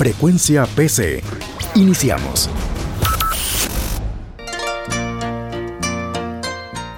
Frecuencia 0.00 0.64
PC. 0.64 1.22
Iniciamos. 1.74 2.48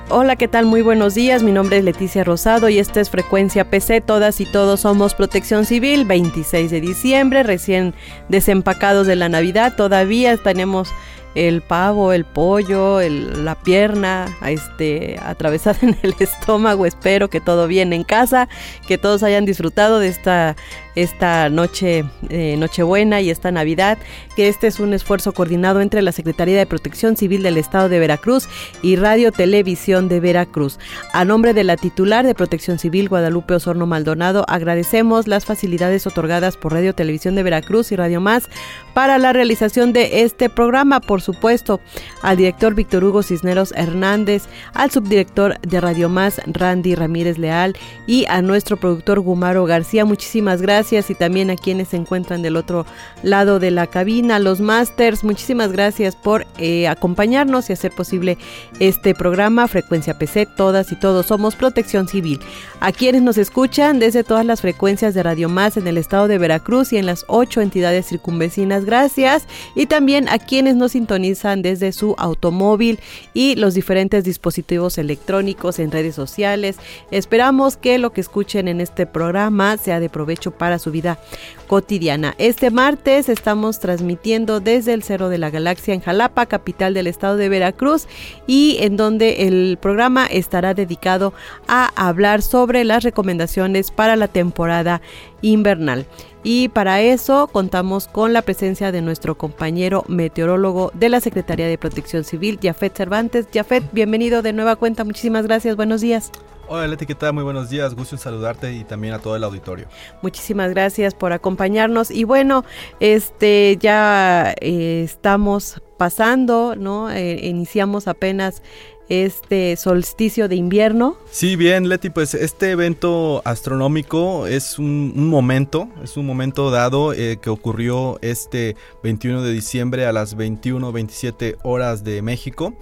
Hola, 0.09 0.37
¿qué 0.37 0.47
tal? 0.47 0.67
Muy 0.67 0.83
buenos 0.83 1.17
días. 1.17 1.43
Mi 1.43 1.51
nombre 1.51 1.79
es 1.79 1.85
Leticia 1.85 2.23
Rosado 2.23 2.69
y 2.69 2.79
esta 2.79 3.01
es 3.01 3.11
Frecuencia 3.11 3.69
PC. 3.69 4.03
Todas 4.03 4.41
y 4.41 4.47
todos 4.47 4.83
somos 4.83 5.15
Protección 5.15 5.67
Civil, 5.67 6.05
26 6.05 6.71
de 6.71 6.81
diciembre, 6.81 7.43
recién 7.43 7.93
desempacados 8.29 9.09
de 9.09 9.17
la 9.17 9.29
Navidad. 9.29 9.75
Todavía 9.75 10.37
tenemos 10.37 10.91
el 11.35 11.63
pavo, 11.63 12.13
el 12.13 12.25
pollo, 12.25 13.01
la 13.01 13.55
pierna 13.55 14.27
este, 14.47 15.19
atravesada 15.23 15.79
en 15.83 15.97
el 16.03 16.15
estómago. 16.21 16.87
Espero 16.87 17.29
que 17.29 17.41
todo 17.41 17.67
bien 17.67 17.93
en 17.93 18.05
casa, 18.05 18.49
que 18.87 18.99
todos 18.99 19.23
hayan 19.23 19.45
disfrutado 19.45 19.99
de 19.99 20.09
esta 20.09 20.57
esta 20.95 21.49
noche, 21.49 22.05
eh, 22.29 22.57
Nochebuena 22.59 23.21
y 23.21 23.31
esta 23.31 23.51
Navidad, 23.51 23.99
que 24.37 24.49
este 24.49 24.67
es 24.67 24.79
un 24.79 24.93
esfuerzo 24.93 25.33
coordinado 25.33 25.81
entre 25.81 26.03
la 26.03 26.13
Secretaría 26.13 26.59
de 26.59 26.67
Protección 26.67 27.17
Civil 27.17 27.43
del 27.43 27.57
Estado 27.57 27.89
de 27.89 27.99
Veracruz 27.99 28.49
y 28.83 28.97
Radio 28.97 29.33
Televisión 29.33 30.09
de 30.09 30.21
Veracruz. 30.21 30.79
A 31.13 31.25
nombre 31.25 31.55
de 31.55 31.65
la 31.65 31.77
titular 31.77 32.27
de 32.27 32.35
Protección 32.35 32.79
Civil, 32.79 33.09
Guadalupe 33.09 33.55
Osorno 33.55 33.87
Maldonado, 33.87 34.45
agradecemos 34.49 35.29
las 35.29 35.45
facilidades 35.45 36.07
otorgadas 36.07 36.57
por 36.57 36.73
Radio 36.73 36.95
Televisión 36.95 37.35
de 37.35 37.43
Veracruz 37.43 37.93
y 37.93 37.97
Radio 37.97 38.21
Más 38.21 38.49
para 38.93 39.19
la 39.19 39.33
realización 39.33 39.93
de 39.93 40.23
este 40.23 40.51
programa, 40.51 41.01
por 41.01 41.22
supuesto, 41.23 41.81
al 42.21 42.37
director 42.37 42.75
Víctor 42.75 43.05
Hugo 43.05 43.23
Cisneros 43.23 43.73
Hernández, 43.77 44.45
al 44.75 44.91
subdirector 44.91 45.59
de 45.61 45.81
Radio 45.81 46.09
Más, 46.09 46.41
Randy 46.47 46.95
Ramírez 46.95 47.39
Leal, 47.39 47.77
y 48.07 48.27
a 48.27 48.43
nuestro 48.43 48.77
productor 48.77 49.21
Gumaro 49.21 49.65
García. 49.65 50.05
Muchísimas 50.05 50.61
gracias 50.61 51.09
y 51.11 51.15
también 51.15 51.51
a 51.51 51.57
quienes 51.57 51.89
se 51.89 51.97
encuentran 51.97 52.43
del 52.43 52.57
otro 52.57 52.85
lado 53.23 53.59
de 53.59 53.71
la 53.71 53.87
cabina, 53.87 54.39
los 54.39 54.61
masters, 54.61 55.25
muchísimas 55.25 55.73
gracias 55.73 56.17
por 56.17 56.47
eh, 56.59 56.89
acompañarnos 56.89 57.71
y 57.71 57.73
hacer 57.73 57.93
posible 57.93 58.39
este 58.81 59.15
programa 59.15 59.69
Frecuencia 59.69 60.19
PC, 60.19 60.47
todas 60.47 60.93
y 60.93 60.97
todos 60.97 61.27
somos 61.27 61.57
Protección 61.57 62.09
Civil. 62.09 62.41
A 62.81 62.91
quienes 62.91 63.23
nos 63.23 63.39
escuchan 63.39 63.99
desde 64.01 64.25
todas 64.25 64.45
las 64.45 64.61
frecuencias 64.61 65.15
de 65.15 65.23
Radio 65.23 65.49
Más 65.49 65.77
en 65.77 65.87
el 65.87 65.99
estado 65.99 66.27
de 66.27 66.39
Veracruz 66.39 66.93
y 66.93 66.99
en 66.99 67.07
las 67.07 67.25
ocho 67.29 67.61
entidades 67.61 68.09
circunvecinas, 68.09 68.85
gracias. 68.85 69.47
Y 69.77 69.87
también 69.87 70.29
a 70.29 70.39
quienes 70.39 70.75
nos 70.75 70.93
sintonizan 70.93 71.12
desde 71.13 71.93
su 71.93 72.15
automóvil 72.17 72.99
y 73.35 73.55
los 73.57 73.75
diferentes 73.75 74.25
dispositivos 74.25 74.97
electrónicos 74.97 75.79
en 75.79 75.91
redes 75.91 76.15
sociales. 76.15 76.77
Esperamos 77.11 77.77
que 77.77 77.99
lo 77.99 78.13
que 78.13 78.23
escuchen 78.23 78.67
en 78.67 78.81
este 78.81 79.05
programa 79.05 79.77
sea 79.77 80.01
de 80.01 80.09
provecho 80.09 80.53
para 80.53 80.79
su 80.79 80.91
vida 80.91 81.19
cotidiana. 81.67 82.35
Este 82.39 82.71
martes 82.71 83.29
estamos 83.29 83.79
transmitiendo 83.79 84.61
desde 84.61 84.95
el 84.95 85.03
Cerro 85.03 85.29
de 85.29 85.39
la 85.39 85.51
Galaxia 85.51 85.93
en 85.93 86.01
Jalapa, 86.01 86.47
capital 86.47 86.95
del 86.95 87.07
estado 87.07 87.37
de 87.37 87.49
Veracruz, 87.51 88.07
y 88.47 88.79
en 88.81 88.97
donde 88.97 89.47
el 89.47 89.79
programa 89.81 90.27
estará 90.27 90.73
dedicado 90.73 91.35
a 91.69 91.91
hablar 91.95 92.41
sobre 92.41 92.85
las 92.85 93.05
recomendaciones 93.05 93.91
para 93.91 94.17
la 94.17 94.29
temporada 94.29 95.03
invernal. 95.43 96.07
Y 96.45 96.69
para 96.69 97.01
eso 97.01 97.47
contamos 97.47 98.09
con 98.09 98.33
la 98.33 98.43
presencia 98.43 98.91
de 98.91 99.01
nuestro 99.01 99.37
compañero 99.37 100.05
meteorólogo 100.09 100.91
de 100.95 101.09
la 101.09 101.21
Secretaría 101.21 101.69
de 101.69 101.79
Protección 101.79 102.25
Civil, 102.25 102.59
Jafet 102.61 102.97
Cervantes. 102.97 103.47
Jafet, 103.53 103.85
bienvenido 103.93 104.43
de 104.43 104.53
nueva 104.53 104.75
cuenta. 104.77 105.05
Muchísimas 105.05 105.47
gracias. 105.47 105.77
Buenos 105.77 106.01
días. 106.01 106.33
Hola 106.69 106.87
Leti, 106.87 107.07
¿qué 107.07 107.15
tal? 107.15 107.35
Muy 107.35 107.45
buenos 107.45 107.69
días, 107.69 107.95
gusto 107.95 108.15
en 108.15 108.21
saludarte 108.21 108.73
y 108.73 108.85
también 108.85 109.13
a 109.13 109.19
todo 109.19 109.37
el 109.37 109.45
auditorio. 109.45 109.89
Muchísimas 110.23 110.71
gracias 110.71 111.13
por 111.13 111.33
acompañarnos 111.33 112.11
y 112.11 112.25
bueno, 112.25 112.65
este 112.99 113.77
ya 113.79 114.55
eh, 114.61 115.03
estamos 115.05 115.83
pasando, 115.99 116.75
¿no? 116.75 117.11
Eh, 117.11 117.47
iniciamos 117.47 118.09
apenas 118.09 118.63
este 119.13 119.77
solsticio 119.77 120.49
de 120.49 120.57
invierno. 120.57 121.19
Sí, 121.31 121.55
bien, 121.57 121.91
Leti, 121.91 122.09
pues 122.09 122.33
este 122.33 122.71
evento 122.71 123.43
astronómico 123.45 124.47
es 124.47 124.79
un, 124.79 125.29
momento, 125.29 125.91
es 126.03 126.17
un 126.17 126.25
momento 126.25 126.71
dado 126.71 127.13
eh, 127.13 127.39
que 127.41 127.51
ocurrió 127.51 128.19
este 128.23 128.75
21 129.03 129.43
de 129.43 129.53
diciembre 129.53 130.07
a 130.07 130.13
las 130.13 130.35
21.27 130.35 131.59
horas 131.63 132.05
de 132.05 132.23
México. 132.23 132.75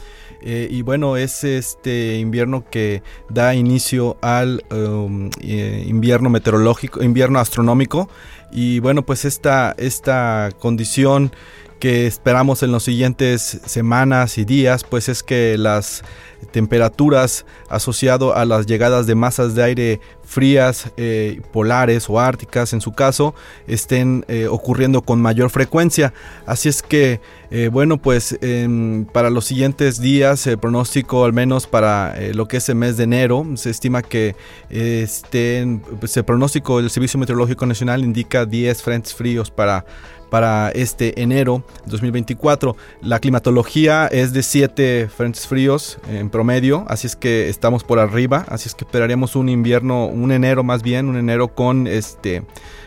Eh, 0.42 0.68
y 0.70 0.82
bueno, 0.82 1.16
es 1.16 1.42
este 1.42 2.18
invierno 2.18 2.64
que 2.70 3.02
da 3.28 3.56
inicio 3.56 4.16
al 4.22 4.62
um, 4.70 5.30
eh, 5.40 5.84
invierno 5.86 6.30
meteorológico, 6.30 7.02
invierno 7.02 7.40
astronómico. 7.40 8.08
Y 8.52 8.78
bueno, 8.78 9.04
pues 9.04 9.24
esta, 9.24 9.74
esta 9.78 10.50
condición 10.60 11.32
que 11.80 12.06
esperamos 12.06 12.62
en 12.62 12.70
los 12.70 12.84
siguientes 12.84 13.60
semanas 13.64 14.38
y 14.38 14.44
días, 14.44 14.84
pues 14.84 15.08
es 15.08 15.22
que 15.22 15.56
las 15.58 16.04
temperaturas 16.52 17.46
asociado 17.68 18.34
a 18.36 18.44
las 18.44 18.66
llegadas 18.66 19.06
de 19.06 19.14
masas 19.14 19.54
de 19.54 19.62
aire 19.62 20.00
frías, 20.24 20.92
eh, 20.96 21.40
polares 21.52 22.08
o 22.08 22.20
árticas 22.20 22.72
en 22.72 22.80
su 22.80 22.92
caso, 22.92 23.34
estén 23.66 24.24
eh, 24.28 24.46
ocurriendo 24.46 25.02
con 25.02 25.20
mayor 25.20 25.50
frecuencia. 25.50 26.12
Así 26.46 26.68
es 26.68 26.82
que, 26.82 27.20
eh, 27.50 27.68
bueno, 27.72 27.96
pues 27.96 28.38
em, 28.40 29.06
para 29.06 29.30
los 29.30 29.46
siguientes 29.46 30.00
días, 30.00 30.46
el 30.46 30.58
pronóstico, 30.58 31.24
al 31.24 31.32
menos 31.32 31.66
para 31.66 32.14
lo 32.32 32.46
que 32.46 32.58
es 32.58 32.68
el 32.68 32.76
mes 32.76 32.96
de 32.96 33.04
enero, 33.04 33.44
se 33.54 33.70
estima 33.70 34.02
que 34.02 34.36
estén, 34.68 35.80
pues 35.98 36.16
el 36.16 36.24
pronóstico 36.24 36.80
del 36.80 36.90
Servicio 36.90 37.18
Meteorológico 37.18 37.66
Nacional 37.66 38.04
indica 38.04 38.46
10 38.46 38.82
frentes 38.82 39.14
fríos 39.14 39.50
para 39.50 39.84
para 40.30 40.70
este 40.70 41.20
enero 41.20 41.62
2024. 41.86 42.76
La 43.02 43.18
climatología 43.18 44.06
es 44.06 44.32
de 44.32 44.42
7 44.42 45.08
frentes 45.14 45.46
fríos 45.46 45.98
en 46.08 46.30
promedio, 46.30 46.84
así 46.88 47.06
es 47.06 47.16
que 47.16 47.48
estamos 47.48 47.84
por 47.84 47.98
arriba, 47.98 48.46
así 48.48 48.68
es 48.68 48.74
que 48.74 48.84
esperaríamos 48.84 49.36
un 49.36 49.48
invierno, 49.48 50.06
un 50.06 50.32
enero 50.32 50.62
más 50.62 50.82
bien, 50.82 51.08
un 51.08 51.16
enero 51.16 51.48
con 51.48 51.86
este 51.86 52.42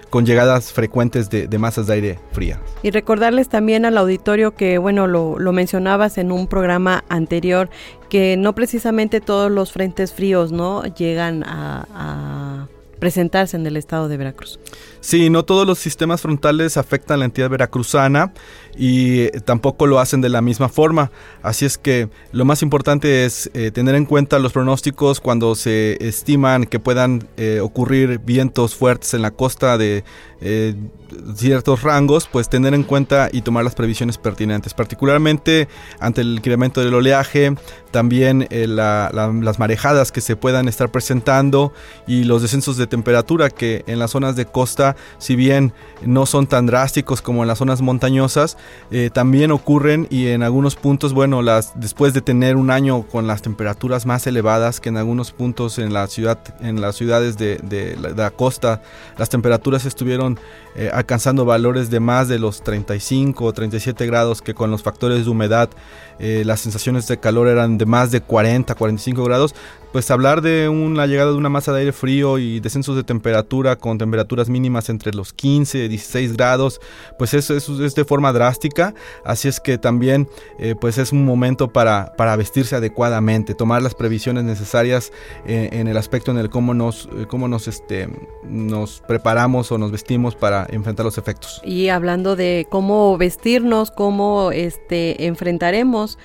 con 0.10 0.28
llegadas 0.28 0.72
frecuentes 0.72 1.32
de, 1.32 1.58
masas 1.58 1.88
de 1.88 1.94
aire 1.94 2.20
fría. 2.34 2.62
Y 2.84 2.92
recordarles 2.92 3.50
también 3.50 3.84
al 3.84 3.98
auditorio 3.98 4.54
que, 4.54 4.78
bueno, 4.78 5.08
lo, 5.08 5.52
mencionabas 5.52 6.20
en 6.20 6.32
un 6.32 6.46
programa 6.46 7.04
anterior, 7.10 7.72
que 8.10 8.38
no 8.38 8.54
precisamente 8.54 9.22
todos 9.22 9.50
los 9.50 9.72
frentes 9.72 10.14
fríos, 10.14 10.52
¿no? 10.52 10.84
Llegan 10.86 11.44
a 11.44 12.53
presentarse 13.04 13.58
en 13.58 13.68
el 13.68 13.76
estado 13.76 14.08
de 14.08 14.16
Veracruz. 14.16 14.62
Sí, 15.02 15.30
no 15.30 15.44
todos 15.44 15.68
los 15.68 15.78
sistemas 15.78 16.22
frontales 16.22 16.78
afectan 16.78 17.16
a 17.16 17.18
la 17.18 17.26
entidad 17.26 17.50
veracruzana 17.50 18.32
y 18.78 19.24
eh, 19.24 19.32
tampoco 19.44 19.88
lo 19.88 20.00
hacen 20.00 20.22
de 20.22 20.30
la 20.30 20.42
misma 20.42 20.70
forma. 20.70 21.12
Así 21.42 21.66
es 21.66 21.78
que 21.78 22.08
lo 22.32 22.46
más 22.46 22.62
importante 22.62 23.26
es 23.26 23.52
eh, 23.54 23.72
tener 23.72 23.96
en 23.96 24.06
cuenta 24.06 24.40
los 24.40 24.54
pronósticos 24.54 25.20
cuando 25.20 25.56
se 25.56 25.98
estiman 26.00 26.64
que 26.64 26.80
puedan 26.80 27.28
eh, 27.36 27.60
ocurrir 27.60 28.20
vientos 28.20 28.74
fuertes 28.74 29.14
en 29.14 29.22
la 29.22 29.32
costa 29.32 29.78
de 29.78 30.06
ciertos 31.36 31.84
rangos, 31.84 32.28
pues 32.32 32.50
tener 32.50 32.74
en 32.74 32.84
cuenta 32.84 33.30
y 33.32 33.42
tomar 33.42 33.64
las 33.64 33.76
previsiones 33.76 34.18
pertinentes, 34.18 34.74
particularmente 34.74 35.68
ante 36.00 36.22
el 36.22 36.36
incremento 36.36 36.82
del 36.82 36.94
oleaje, 36.94 37.56
también 37.92 38.48
las 38.50 39.60
marejadas 39.60 40.12
que 40.12 40.20
se 40.20 40.36
puedan 40.36 40.68
estar 40.68 40.90
presentando 40.90 41.72
y 42.08 42.24
los 42.24 42.42
descensos 42.42 42.76
de 42.78 42.88
temperatura 42.88 43.50
que 43.50 43.84
en 43.88 44.00
las 44.00 44.12
zonas 44.12 44.36
de 44.36 44.46
costa, 44.46 44.96
si 45.20 45.36
bien 45.36 45.74
no 46.04 46.26
son 46.26 46.48
tan 46.48 46.66
drásticos 46.66 47.22
como 47.22 47.44
en 47.44 47.48
las 47.48 47.60
zonas 47.60 47.82
montañosas, 47.82 48.58
eh, 48.92 49.10
también 49.14 49.52
ocurren 49.52 50.08
y 50.10 50.28
en 50.28 50.44
algunos 50.44 50.76
puntos, 50.76 51.14
bueno, 51.14 51.42
las, 51.42 51.80
después 51.80 52.14
de 52.14 52.22
tener 52.22 52.56
un 52.56 52.72
año 52.72 53.04
con 53.04 53.28
las 53.28 53.42
temperaturas 53.42 54.06
más 54.06 54.26
elevadas 54.28 54.80
que 54.80 54.90
en 54.90 54.98
algunos 54.98 55.32
puntos 55.32 55.78
en 55.78 55.94
la 55.94 56.08
ciudad, 56.08 56.40
en 56.62 56.82
las 56.82 56.96
ciudades 56.96 57.38
de, 57.38 57.98
la, 58.16 58.32
costa, 58.32 58.82
las 59.18 59.30
temperaturas 59.30 59.86
estuvieron 59.86 60.33
eh, 60.76 60.90
alcanzando 60.92 61.46
valores 61.46 61.90
de 61.90 62.00
más 62.00 62.28
de 62.28 62.40
los 62.40 62.64
35 62.64 63.46
o 63.46 63.54
37 63.54 64.06
grados, 64.06 64.42
que 64.42 64.54
con 64.54 64.72
los 64.72 64.84
factores 64.84 65.26
de 65.26 65.32
humedad 65.32 65.70
eh, 66.20 66.44
las 66.46 66.62
sensaciones 66.62 67.08
de 67.08 67.20
calor 67.20 67.48
eran 67.48 67.78
de 67.78 67.86
más 67.86 68.12
de 68.12 68.22
40, 68.22 68.74
45 68.76 69.24
grados, 69.24 69.56
pues 69.94 70.12
hablar 70.12 70.42
de 70.42 70.68
una 70.68 71.08
llegada 71.08 71.32
de 71.32 71.38
una 71.38 71.50
masa 71.50 71.72
de 71.72 71.80
aire 71.80 71.94
frío 71.94 72.40
y 72.40 72.60
descensos 72.60 72.96
de 72.96 73.04
temperatura 73.04 73.78
con 73.78 73.98
temperaturas 73.98 74.50
mínimas 74.50 74.90
entre 74.90 75.14
los 75.14 75.32
15 75.32 75.86
y 75.86 75.88
16 75.88 76.36
grados, 76.36 76.82
pues 77.18 77.34
eso, 77.34 77.56
es 77.56 77.96
de 77.96 78.04
forma 78.04 78.34
drástica, 78.34 78.94
así 79.24 79.48
es 79.48 79.60
que 79.60 79.78
también 79.78 80.28
eh, 80.60 80.76
pues 80.80 80.98
es 80.98 81.12
un 81.12 81.24
momento 81.24 81.72
para, 81.72 82.14
para 82.18 82.36
vestirse 82.36 82.76
adecuadamente, 82.76 83.54
tomar 83.54 83.82
las 83.82 83.94
previsiones 83.94 84.44
necesarias 84.44 85.12
en 85.46 85.88
el 85.88 85.96
aspecto 85.96 86.32
en 86.32 86.40
el 86.40 86.50
cómo 86.50 86.74
nos, 86.74 87.08
cómo 87.28 87.48
nos, 87.48 87.68
este, 87.68 88.10
nos 88.44 89.02
preparamos 89.08 89.72
o 89.72 89.78
nos 89.78 89.92
vestimos 89.92 90.36
para 90.36 90.66
enfrentar 90.70 91.06
los 91.06 91.18
efectos. 91.20 91.62
Y 91.64 91.90
hablando 91.90 92.36
de 92.36 92.66
cómo 92.70 93.16
vestirnos, 93.18 93.92
cómo 93.92 94.52
este, 94.52 95.28
enfrentaremos 95.28 96.18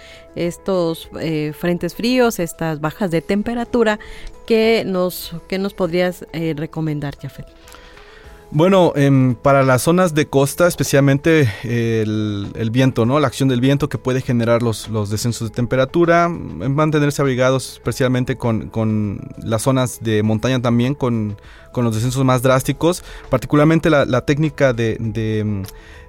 estos 0.46 1.08
eh, 1.20 1.52
frentes 1.58 1.94
fríos, 1.94 2.38
estas 2.38 2.80
bajas 2.80 3.10
de 3.10 3.22
temperatura, 3.22 3.98
¿qué 4.46 4.84
nos, 4.86 5.34
qué 5.48 5.58
nos 5.58 5.74
podrías 5.74 6.26
eh, 6.32 6.54
recomendar, 6.56 7.16
Jafet? 7.20 7.46
Bueno, 8.50 8.94
em, 8.96 9.34
para 9.34 9.62
las 9.62 9.82
zonas 9.82 10.14
de 10.14 10.26
costa, 10.26 10.66
especialmente 10.66 11.52
el, 11.64 12.70
viento, 12.72 13.04
¿no? 13.04 13.20
La 13.20 13.26
acción 13.26 13.50
del 13.50 13.60
viento 13.60 13.90
que 13.90 13.98
puede 13.98 14.22
generar 14.22 14.62
los, 14.62 14.88
los 14.88 15.10
descensos 15.10 15.50
de 15.50 15.54
temperatura, 15.54 16.24
em, 16.24 16.74
mantenerse 16.74 17.20
abrigados, 17.20 17.74
especialmente 17.74 18.36
con, 18.36 18.70
con, 18.70 19.20
las 19.42 19.62
zonas 19.62 19.98
de 20.00 20.22
montaña 20.22 20.62
también, 20.62 20.94
con, 20.94 21.36
con 21.72 21.84
los 21.84 21.94
descensos 21.94 22.24
más 22.24 22.40
drásticos, 22.40 23.04
particularmente 23.28 23.90
la, 23.90 24.20
técnica 24.22 24.72
de, 24.72 24.96
de 24.98 25.40
em, 25.40 25.64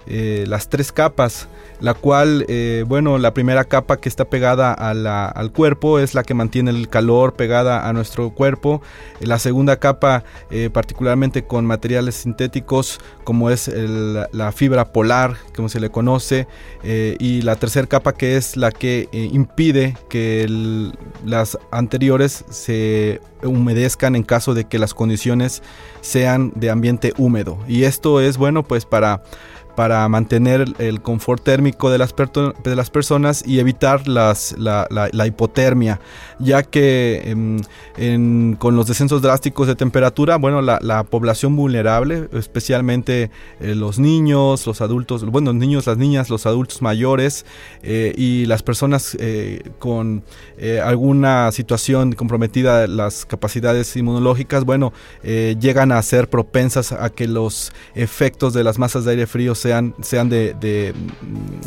eh, 0.08 0.46
las 0.48 0.70
tres 0.70 0.92
capas, 0.92 1.48
la 1.82 1.94
cual, 1.94 2.46
eh, 2.48 2.84
bueno, 2.88 3.18
la 3.18 3.34
primera 3.34 3.64
capa 3.66 3.98
que 3.98 4.10
está 4.10 4.26
pegada 4.26 4.74
al 4.74 5.52
cuerpo 5.52 6.00
es 6.00 6.14
la 6.14 6.24
que 6.24 6.34
mantiene 6.34 6.72
el 6.72 6.90
calor 6.90 7.34
pegada 7.34 7.88
a 7.88 7.94
nuestro 7.94 8.32
cuerpo. 8.32 8.82
La 9.20 9.40
segunda 9.40 9.78
capa, 9.78 10.24
eh, 10.52 10.70
particularmente 10.72 11.44
con 11.44 11.66
materiales 11.66 12.16
sintéticos, 12.16 13.00
como 13.24 13.50
es 13.50 13.68
la 13.68 14.52
fibra 14.52 14.92
polar, 14.92 15.36
como 15.56 15.70
se 15.70 15.80
le 15.80 15.90
conoce, 15.90 16.48
y 16.84 17.42
la 17.44 17.56
tercera 17.56 17.88
capa 17.88 18.14
que 18.14 18.36
es 18.36 18.58
la 18.58 18.72
que 18.72 19.08
impide 19.12 19.96
que 20.10 20.92
las 21.24 21.58
anteriores 21.72 22.44
se 22.50 23.22
humedezcan 23.44 24.16
en 24.16 24.24
caso 24.24 24.54
de 24.54 24.66
que 24.66 24.80
las 24.80 24.94
condiciones 24.94 25.62
sean 26.02 26.52
de 26.56 26.70
ambiente 26.70 27.14
húmedo. 27.18 27.60
Y 27.68 27.84
esto 27.84 28.20
es 28.20 28.38
bueno 28.38 28.64
pues 28.64 28.86
para 28.86 29.22
para 29.80 30.06
mantener 30.10 30.66
el 30.78 31.02
confort 31.02 31.42
térmico 31.42 31.90
de 31.90 31.98
las, 31.98 32.14
de 32.66 32.76
las 32.76 32.90
personas 32.90 33.48
y 33.48 33.60
evitar 33.60 34.10
las, 34.10 34.54
la, 34.58 35.26
hipotermia, 35.26 36.02
ya 36.38 36.64
que 36.64 37.34
em, 37.96 38.56
con 38.56 38.76
los 38.76 38.88
descensos 38.88 39.22
drásticos 39.22 39.68
de 39.68 39.76
temperatura, 39.76 40.36
bueno, 40.36 40.62
la, 40.62 41.04
población 41.10 41.56
vulnerable, 41.56 42.28
especialmente 42.34 43.32
eh, 43.62 43.74
los 43.74 44.00
niños, 44.00 44.68
los 44.68 44.82
adultos, 44.82 45.24
bueno, 45.24 45.54
los 45.54 45.62
niños, 45.62 45.88
las 45.88 45.98
niñas, 45.98 46.30
los 46.30 46.46
adultos 46.46 46.82
mayores 46.82 47.46
eh, 47.82 48.14
y 48.18 48.48
las 48.48 48.64
personas 48.64 49.16
eh, 49.18 49.62
con 49.80 50.24
alguna 50.84 51.54
situación 51.54 52.12
comprometida 52.12 52.86
las 52.86 53.26
capacidades 53.26 53.96
inmunológicas, 53.96 54.66
bueno, 54.66 54.92
llegan 55.24 55.94
a 55.94 56.02
ser 56.02 56.30
propensas 56.30 56.92
a 56.92 57.10
que 57.10 57.30
los 57.30 57.72
efectos 57.96 58.54
de 58.54 58.66
las 58.66 58.78
masas 58.78 59.06
de 59.06 59.12
aire 59.12 59.26
frío 59.26 59.56
se 59.56 59.69
sean, 59.70 59.94
sean 60.02 60.30
de, 60.30 60.94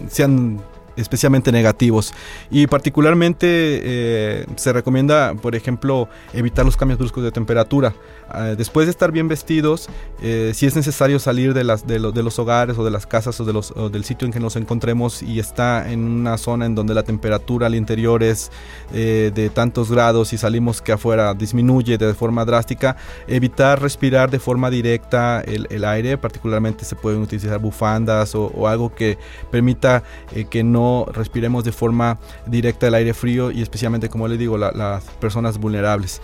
sean 0.09 0.61
especialmente 0.97 1.53
negativos. 1.53 2.13
Y 2.51 2.67
particularmente 2.67 3.47
eh, 3.49 4.47
se 4.57 4.73
recomienda 4.73 5.35
por 5.35 5.55
ejemplo 5.55 6.09
evitar 6.33 6.65
los 6.65 6.77
cambios 6.77 6.99
bruscos 6.99 7.23
de 7.23 7.31
temperatura 7.31 7.95
Ah, 8.35 8.55
después 8.57 8.87
de 8.87 8.93
estar 8.93 9.13
bien 9.13 9.29
vestidos, 9.29 9.91
eh, 10.23 10.53
si 10.55 10.65
es 10.65 10.75
necesario 10.75 11.19
salir 11.19 11.53
de, 11.53 11.65
los 11.65 12.39
hogares 12.39 12.79
o 12.79 12.85
de 12.85 12.91
las 12.91 13.07
casas 13.07 13.39
o, 13.39 13.91
del 13.91 14.05
sitio 14.05 14.25
en 14.25 14.33
que 14.33 14.41
nos 14.41 14.57
encontremos 14.57 15.23
y 15.23 15.39
está 15.39 15.93
en 15.93 16.01
una 16.01 16.39
zona 16.39 16.65
en 16.65 16.75
donde 16.75 16.95
la 16.95 17.03
temperatura 17.03 17.67
al 17.67 17.75
interior 17.75 18.23
es 18.23 18.51
eh, 18.95 19.33
de 19.35 19.51
tantos 19.51 19.93
grados 19.93 20.33
y 20.33 20.39
salimos 20.39 20.81
que 20.81 20.93
afuera 20.93 21.35
disminuye 21.35 21.99
de 21.99 22.15
forma 22.15 22.47
drástica, 22.47 22.97
evitar 23.27 23.83
respirar 23.83 24.31
de 24.31 24.39
forma 24.39 24.71
directa 24.71 25.43
el, 25.43 25.85
aire, 25.85 26.17
particularmente 26.17 26.87
se 26.87 26.97
pueden 26.97 27.21
utilizar 27.21 27.59
bufandas 27.59 28.35
o, 28.35 28.67
algo 28.67 28.95
que 28.95 29.19
permita 29.51 30.05
eh, 30.35 30.47
que 30.47 30.65
no 30.65 31.05
respiremos 31.13 31.65
de 31.65 31.73
forma 31.73 32.19
directa 32.47 32.87
el 32.87 32.95
aire 32.95 33.13
frío 33.13 33.51
y 33.51 33.61
especialmente, 33.61 34.09
como 34.09 34.27
les 34.27 34.39
digo, 34.39 34.57
las 34.57 35.05
personas 35.21 35.59
vulnerables. 35.59 36.23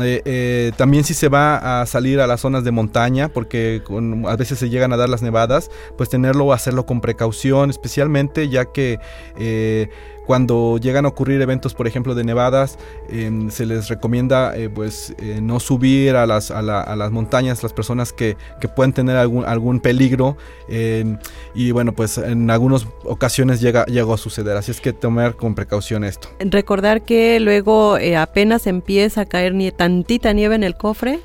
Eh, 0.00 0.22
eh, 0.24 0.72
también 0.76 1.04
si 1.04 1.14
se 1.14 1.28
va 1.28 1.80
a 1.80 1.86
salir 1.86 2.20
a 2.20 2.26
las 2.26 2.40
zonas 2.40 2.64
de 2.64 2.72
montaña, 2.72 3.28
porque 3.28 3.82
a 4.26 4.36
veces 4.36 4.58
se 4.58 4.68
llegan 4.68 4.92
a 4.92 4.96
dar 4.96 5.08
las 5.08 5.22
nevadas, 5.22 5.70
pues 5.96 6.08
tenerlo 6.08 6.46
o 6.46 6.52
hacerlo 6.52 6.86
con 6.86 7.00
precaución, 7.00 7.70
especialmente 7.70 8.48
ya 8.48 8.66
que 8.66 8.98
eh, 9.38 9.88
cuando 10.26 10.78
llegan 10.78 11.04
a 11.04 11.08
ocurrir 11.08 11.40
eventos, 11.40 11.74
por 11.74 11.86
ejemplo, 11.86 12.14
de 12.14 12.24
nevadas, 12.24 12.78
em, 13.08 13.50
se 13.50 13.64
les 13.64 13.88
recomienda 13.88 14.56
eh, 14.56 14.68
pues 14.68 15.14
eh, 15.18 15.40
no 15.40 15.60
subir 15.60 16.16
a 16.16 16.26
las, 16.26 16.50
a, 16.50 16.62
las 16.62 17.10
montañas 17.12 17.62
las 17.62 17.72
personas 17.72 18.12
que, 18.12 18.36
que 18.60 18.68
pueden 18.68 18.92
tener 18.92 19.16
algún, 19.16 19.44
algún 19.44 19.80
peligro. 19.80 20.36
Em, 20.68 21.18
y 21.54 21.70
bueno, 21.70 21.92
pues 21.92 22.18
en 22.18 22.50
algunas 22.50 22.86
ocasiones 23.04 23.60
llega, 23.60 23.84
llegó 23.86 24.14
a 24.14 24.18
suceder. 24.18 24.56
Así 24.56 24.70
es 24.70 24.80
que 24.80 24.92
tomar 24.92 25.36
con 25.36 25.54
precaución 25.54 26.04
esto. 26.04 26.28
Recordar 26.40 27.02
que 27.02 27.38
luego 27.40 27.98
eh, 27.98 28.16
apenas 28.16 28.66
empieza 28.66 29.22
a 29.22 29.26
caer 29.26 29.54
ni 29.54 29.70
tantita 29.70 30.32
nieve 30.32 30.56
en 30.56 30.64
el 30.64 30.76
cofre 30.76 31.20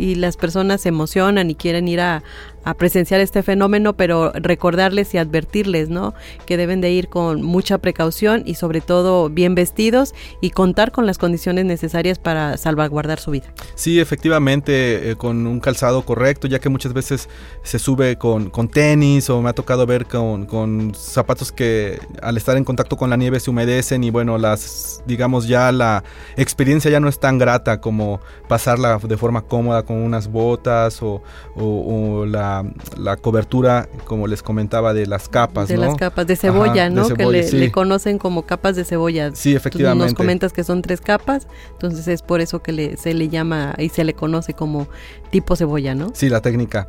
y 0.00 0.14
las 0.14 0.36
personas 0.36 0.80
se 0.80 0.88
emocionan 0.88 1.50
y 1.50 1.54
quieren 1.54 1.86
ir 1.86 2.00
a, 2.00 2.22
a 2.64 2.74
presenciar 2.74 3.20
este 3.20 3.42
fenómeno, 3.42 3.94
pero 3.94 4.32
recordarles 4.32 5.14
y 5.14 5.18
advertirles, 5.18 5.88
¿no? 5.88 6.14
Que 6.46 6.56
deben 6.56 6.80
de 6.80 6.90
ir 6.90 7.08
con 7.08 7.42
mucha 7.42 7.78
precaución 7.78 8.42
y 8.44 8.54
sobre 8.54 8.80
todo 8.80 9.30
bien 9.30 9.54
vestidos 9.54 10.14
y 10.40 10.50
contar 10.50 10.92
con 10.92 11.06
las 11.06 11.18
condiciones 11.18 11.64
necesarias 11.64 12.18
para 12.18 12.56
salvaguardar 12.56 13.18
su 13.18 13.30
vida. 13.30 13.46
Sí, 13.74 14.00
efectivamente, 14.00 15.10
eh, 15.10 15.16
con 15.16 15.46
un 15.46 15.60
calzado 15.60 16.02
correcto, 16.02 16.48
ya 16.48 16.58
que 16.58 16.68
muchas 16.68 16.92
veces 16.92 17.28
se 17.62 17.78
sube 17.78 18.16
con, 18.16 18.50
con 18.50 18.68
tenis 18.68 19.30
o 19.30 19.40
me 19.40 19.50
ha 19.50 19.52
tocado 19.52 19.86
ver 19.86 20.06
con, 20.06 20.46
con, 20.46 20.94
zapatos 20.94 21.52
que 21.52 21.98
al 22.22 22.36
estar 22.36 22.56
en 22.56 22.64
contacto 22.64 22.96
con 22.96 23.10
la 23.10 23.16
nieve 23.16 23.40
se 23.40 23.50
humedecen 23.50 24.04
y 24.04 24.10
bueno, 24.10 24.38
las, 24.38 25.02
digamos 25.06 25.48
ya 25.48 25.72
la 25.72 26.04
experiencia 26.36 26.90
ya 26.90 27.00
no 27.00 27.08
es 27.08 27.18
tan 27.18 27.38
grata 27.38 27.80
como 27.80 28.20
pasarla 28.48 28.98
de 28.98 29.16
forma 29.16 29.42
cómoda 29.42 29.82
con 29.84 29.96
unas 29.96 30.28
botas 30.28 31.02
o, 31.02 31.22
o 31.56 32.26
la 32.26 32.49
la, 32.96 33.16
cobertura, 33.16 33.88
como 34.06 34.26
les 34.26 34.42
comentaba, 34.42 34.94
de 34.94 35.06
las 35.06 35.28
capas. 35.28 35.68
De 35.68 35.76
las 35.76 35.94
capas 35.96 36.26
de 36.26 36.36
cebolla, 36.36 36.90
¿no? 36.90 37.08
que 37.08 37.26
le, 37.26 37.72
conocen 37.72 38.18
como 38.18 38.42
capas 38.42 38.76
de 38.76 38.84
cebolla. 38.84 39.30
Sí, 39.34 39.54
efectivamente. 39.54 40.04
nos 40.04 40.14
comentas 40.14 40.52
que 40.52 40.64
son 40.64 40.82
tres 40.82 41.00
capas, 41.00 41.46
entonces 41.72 42.08
es 42.08 42.22
por 42.22 42.40
eso 42.40 42.62
que 42.62 42.96
se 42.96 43.14
le 43.14 43.28
llama 43.28 43.74
y 43.78 43.88
se 43.88 44.04
le 44.04 44.14
conoce 44.14 44.54
como 44.54 44.88
tipo 45.30 45.56
cebolla, 45.56 45.94
¿no? 45.94 46.10
Sí, 46.14 46.28
la 46.28 46.40
técnica. 46.40 46.88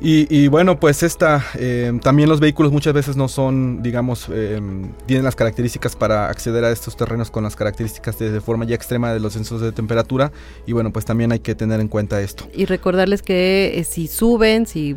Y, 0.00 0.48
bueno, 0.48 0.78
pues 0.78 1.02
esta, 1.02 1.42
eh, 1.58 1.92
también 2.02 2.28
los 2.28 2.40
vehículos 2.40 2.72
muchas 2.72 2.92
veces 2.92 3.16
no 3.16 3.28
son, 3.28 3.82
digamos, 3.82 4.28
eh, 4.30 4.60
tienen 5.06 5.24
las 5.24 5.34
características 5.34 5.96
para 5.96 6.28
acceder 6.28 6.64
a 6.64 6.70
estos 6.70 6.96
terrenos 6.96 7.30
con 7.30 7.44
las 7.44 7.56
características 7.56 8.18
de, 8.18 8.40
forma 8.40 8.66
ya 8.66 8.74
extrema 8.74 9.12
de 9.12 9.20
los 9.20 9.32
censos 9.32 9.60
de 9.60 9.72
temperatura. 9.72 10.32
Y 10.66 10.72
bueno, 10.72 10.92
pues 10.92 11.04
también 11.04 11.32
hay 11.32 11.38
que 11.38 11.54
tener 11.54 11.80
en 11.80 11.88
cuenta 11.88 12.20
esto. 12.20 12.46
Y 12.52 12.66
recordarles 12.66 13.22
que 13.22 13.78
eh, 13.78 13.84
si 13.84 14.06
suben, 14.06 14.66
si, 14.66 14.96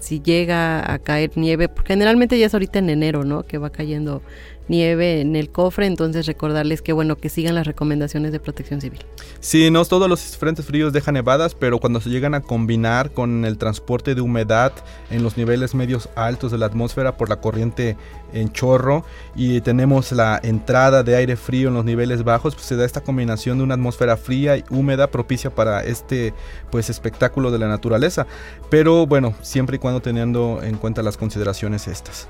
si 0.00 0.20
llega 0.20 0.92
a 0.92 0.98
caer 0.98 1.32
nieve, 1.34 1.68
generalmente 1.84 2.38
ya 2.38 2.46
es 2.46 2.54
ahorita 2.54 2.78
en 2.78 2.90
enero, 2.90 3.24
¿no? 3.24 3.42
Que 3.42 3.58
va 3.58 3.70
cayendo 3.70 4.22
nieve 4.68 5.20
en 5.20 5.36
el 5.36 5.50
cofre, 5.50 5.86
entonces 5.86 6.26
recordarles 6.26 6.82
que 6.82 6.92
bueno 6.92 7.16
que 7.16 7.28
sigan 7.28 7.54
las 7.54 7.66
recomendaciones 7.66 8.32
de 8.32 8.40
protección 8.40 8.80
civil. 8.80 9.00
Sí, 9.40 9.70
no 9.70 9.84
todos 9.84 10.08
los 10.08 10.20
frentes 10.36 10.64
fríos 10.64 10.92
dejan 10.92 11.14
nevadas, 11.14 11.54
pero 11.54 11.78
cuando 11.78 12.00
se 12.00 12.10
llegan 12.10 12.34
a 12.34 12.40
combinar 12.40 13.12
con 13.12 13.44
el 13.44 13.58
transporte 13.58 14.14
de 14.14 14.20
humedad 14.20 14.72
en 15.10 15.22
los 15.22 15.36
niveles 15.36 15.74
medios 15.74 16.08
altos 16.16 16.52
de 16.52 16.58
la 16.58 16.66
atmósfera 16.66 17.16
por 17.16 17.28
la 17.28 17.36
corriente 17.36 17.96
en 18.32 18.52
chorro 18.52 19.04
y 19.36 19.60
tenemos 19.60 20.10
la 20.12 20.40
entrada 20.42 21.02
de 21.02 21.16
aire 21.16 21.36
frío 21.36 21.68
en 21.68 21.74
los 21.74 21.84
niveles 21.84 22.24
bajos, 22.24 22.54
pues 22.54 22.66
se 22.66 22.76
da 22.76 22.84
esta 22.84 23.02
combinación 23.02 23.58
de 23.58 23.64
una 23.64 23.74
atmósfera 23.74 24.16
fría 24.16 24.56
y 24.56 24.64
húmeda 24.70 25.10
propicia 25.10 25.54
para 25.54 25.84
este 25.84 26.34
pues 26.70 26.90
espectáculo 26.90 27.50
de 27.50 27.58
la 27.58 27.68
naturaleza, 27.68 28.26
pero 28.70 29.06
bueno, 29.06 29.34
siempre 29.42 29.76
y 29.76 29.78
cuando 29.78 30.00
teniendo 30.00 30.60
en 30.62 30.76
cuenta 30.76 31.02
las 31.02 31.16
consideraciones 31.16 31.86
estas. 31.88 32.28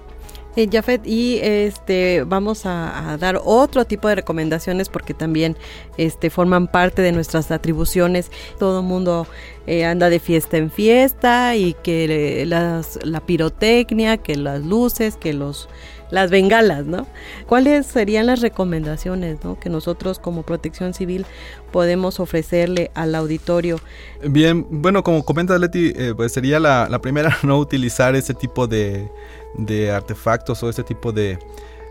Eh, 0.56 0.68
Jafet, 0.70 1.04
y 1.06 1.40
este 1.42 2.22
vamos 2.24 2.64
a, 2.64 3.16
dar 3.18 3.40
otro 3.44 3.84
tipo 3.84 4.08
de 4.08 4.14
recomendaciones 4.14 4.88
porque 4.88 5.12
también 5.12 5.56
este 5.96 6.30
forman 6.30 6.68
parte 6.68 7.02
de 7.02 7.12
nuestras 7.12 7.50
atribuciones. 7.50 8.30
Todo 8.58 8.80
el 8.80 8.86
mundo 8.86 9.26
eh, 9.66 9.84
anda 9.84 10.10
de 10.10 10.20
fiesta 10.20 10.56
en 10.56 10.70
fiesta 10.70 11.56
y 11.56 11.74
que 11.82 12.44
la 12.46 13.20
pirotecnia, 13.20 14.16
que 14.18 14.36
las 14.36 14.64
luces, 14.64 15.16
que 15.16 15.32
los 15.32 15.68
las 16.14 16.30
bengalas, 16.30 16.86
¿no? 16.86 17.06
¿Cuáles 17.46 17.86
serían 17.86 18.26
las 18.26 18.40
recomendaciones 18.40 19.42
¿no? 19.42 19.58
que 19.58 19.68
nosotros 19.68 20.20
como 20.20 20.44
protección 20.44 20.94
civil 20.94 21.26
podemos 21.72 22.20
ofrecerle 22.20 22.92
al 22.94 23.16
auditorio? 23.16 23.80
Bien, 24.22 24.64
bueno, 24.70 25.02
como 25.02 25.24
comenta 25.24 25.58
Leti, 25.58 25.92
eh, 25.96 26.14
pues 26.16 26.32
sería 26.32 26.60
la, 26.60 26.98
primera 27.02 27.36
no 27.42 27.58
utilizar 27.58 28.14
ese 28.14 28.32
tipo 28.32 28.68
de, 28.68 29.10
de 29.58 29.90
artefactos 29.90 30.62
o 30.62 30.70
ese 30.70 30.84
tipo 30.84 31.10
de, 31.10 31.36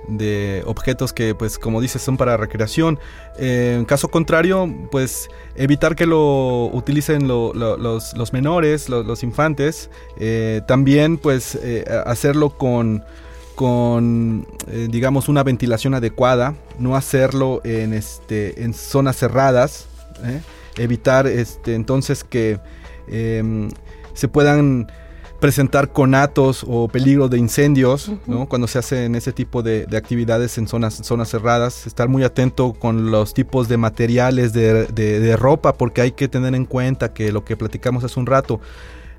de 0.08 0.64
objetos 0.66 1.12
que 1.12 1.36
pues 1.36 1.60
como 1.60 1.82
dices 1.82 2.02
son 2.02 2.16
para 2.16 2.38
recreación 2.38 3.00
eh, 3.38 3.76
en 3.78 3.86
caso 3.86 4.08
contrario 4.08 4.74
pues 4.90 5.30
evitar 5.56 5.96
que 5.96 6.06
lo 6.06 6.66
utilicen 6.68 7.28
los, 7.28 7.56
los, 7.56 8.34
menores 8.34 8.90
los, 8.90 9.24
infantes 9.24 9.90
eh, 10.18 10.62
también 10.66 11.18
pues 11.18 11.60
hacerlo 12.06 12.50
con 12.52 13.04
con 13.56 14.48
digamos 14.90 15.30
una 15.30 15.44
ventilación 15.44 15.94
adecuada 15.94 16.56
no 16.80 16.96
hacerlo 16.96 17.62
en 17.64 17.94
este 17.94 18.64
en 18.64 18.74
zonas 18.74 19.18
cerradas 19.18 19.88
evitar 20.78 21.28
este 21.28 21.76
entonces 21.76 22.24
que 22.24 22.60
em, 23.08 23.70
se 24.14 24.28
puedan 24.28 24.88
presentar 25.44 25.92
conatos 25.92 26.64
o 26.66 26.88
peligro 26.88 27.28
de 27.28 27.38
incendios, 27.38 28.10
¿no? 28.28 28.48
Cuando 28.48 28.66
se 28.66 28.80
hacen 28.80 29.14
ese 29.14 29.34
tipo 29.34 29.62
de, 29.62 29.86
actividades 29.94 30.58
en 30.58 30.70
zonas, 30.70 30.94
zonas 31.04 31.28
cerradas, 31.28 31.86
estar 31.86 32.08
muy 32.08 32.24
atento 32.24 32.72
con 32.72 33.12
los 33.12 33.34
tipos 33.34 33.68
de 33.68 33.76
materiales 33.76 34.54
de, 34.54 34.86
de, 34.86 35.36
ropa, 35.36 35.74
porque 35.74 36.00
hay 36.00 36.12
que 36.14 36.30
tener 36.30 36.56
en 36.56 36.64
cuenta 36.64 37.14
que 37.14 37.34
lo 37.34 37.44
que 37.44 37.58
platicamos 37.58 38.06
hace 38.06 38.18
un 38.22 38.26
rato, 38.26 38.62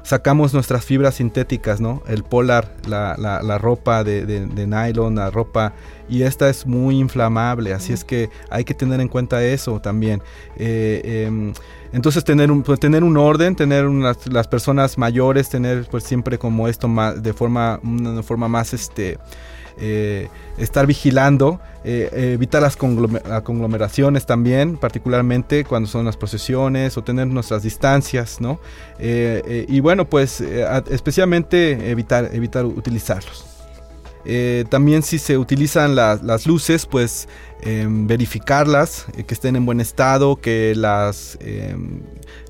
sacamos 0.05 0.53
nuestras 0.53 0.85
fibras 0.85 1.17
sintéticas, 1.17 1.81
¿no? 1.81 2.03
El 2.07 2.23
polar, 2.23 2.71
la, 2.87 3.17
la, 3.19 3.59
ropa 3.59 4.05
de, 4.05 4.25
de, 4.25 4.67
nylon, 4.67 5.17
la 5.17 5.31
ropa, 5.31 5.73
y 6.09 6.23
esta 6.23 6.49
es 6.51 6.67
muy 6.67 6.99
inflamable, 6.99 7.73
así 7.73 7.93
es 7.93 8.05
que 8.05 8.29
hay 8.51 8.65
que 8.65 8.75
tener 8.75 9.01
en 9.01 9.09
cuenta 9.09 9.43
eso 9.43 9.81
también. 9.81 10.23
Eh, 10.57 11.25
em, 11.27 11.55
entonces 11.93 12.23
tener 12.23 12.51
un, 12.51 12.63
pues, 12.63 12.79
tener 12.79 13.03
un 13.03 13.17
orden, 13.17 13.57
tener 13.57 13.87
las 13.87 14.47
personas 14.47 14.99
mayores, 14.99 15.49
tener 15.49 15.87
pues 15.91 16.05
siempre 16.05 16.39
como 16.39 16.69
esto 16.69 16.87
más, 16.87 17.23
de 17.23 17.33
forma, 17.33 17.81
una 17.83 18.23
forma 18.23 18.47
más 18.47 18.75
este, 18.75 19.19
eh, 19.79 20.29
estar 20.59 20.87
vigilando, 20.87 21.61
eh, 21.85 22.33
evitar 22.35 22.63
las 22.63 22.77
conglomeraciones 22.77 24.27
también, 24.27 24.77
particularmente 24.77 25.65
cuando 25.65 25.89
son 25.89 26.05
las 26.05 26.17
procesiones 26.17 26.97
o 26.97 27.05
tener 27.05 27.27
nuestras 27.27 27.63
distancias, 27.63 28.41
¿no? 28.41 28.61
Eh, 28.99 29.67
y 29.69 29.81
bueno, 29.81 30.09
pues 30.09 30.41
especialmente 30.91 31.91
evitar, 31.91 32.31
evitar 32.33 32.65
utilizarlos. 32.65 33.47
también 34.71 35.03
si 35.03 35.19
se 35.19 35.37
utilizan 35.37 35.95
las 35.95 36.47
luces, 36.47 36.87
pues 36.87 37.29
Em, 37.67 38.07
verificarlas, 38.07 39.07
eh, 39.17 39.25
que 39.25 39.33
estén 39.33 39.57
en 39.57 39.65
buen 39.65 39.81
estado, 39.81 40.37
que 40.37 40.75
las 40.77 41.39
em, 41.41 42.03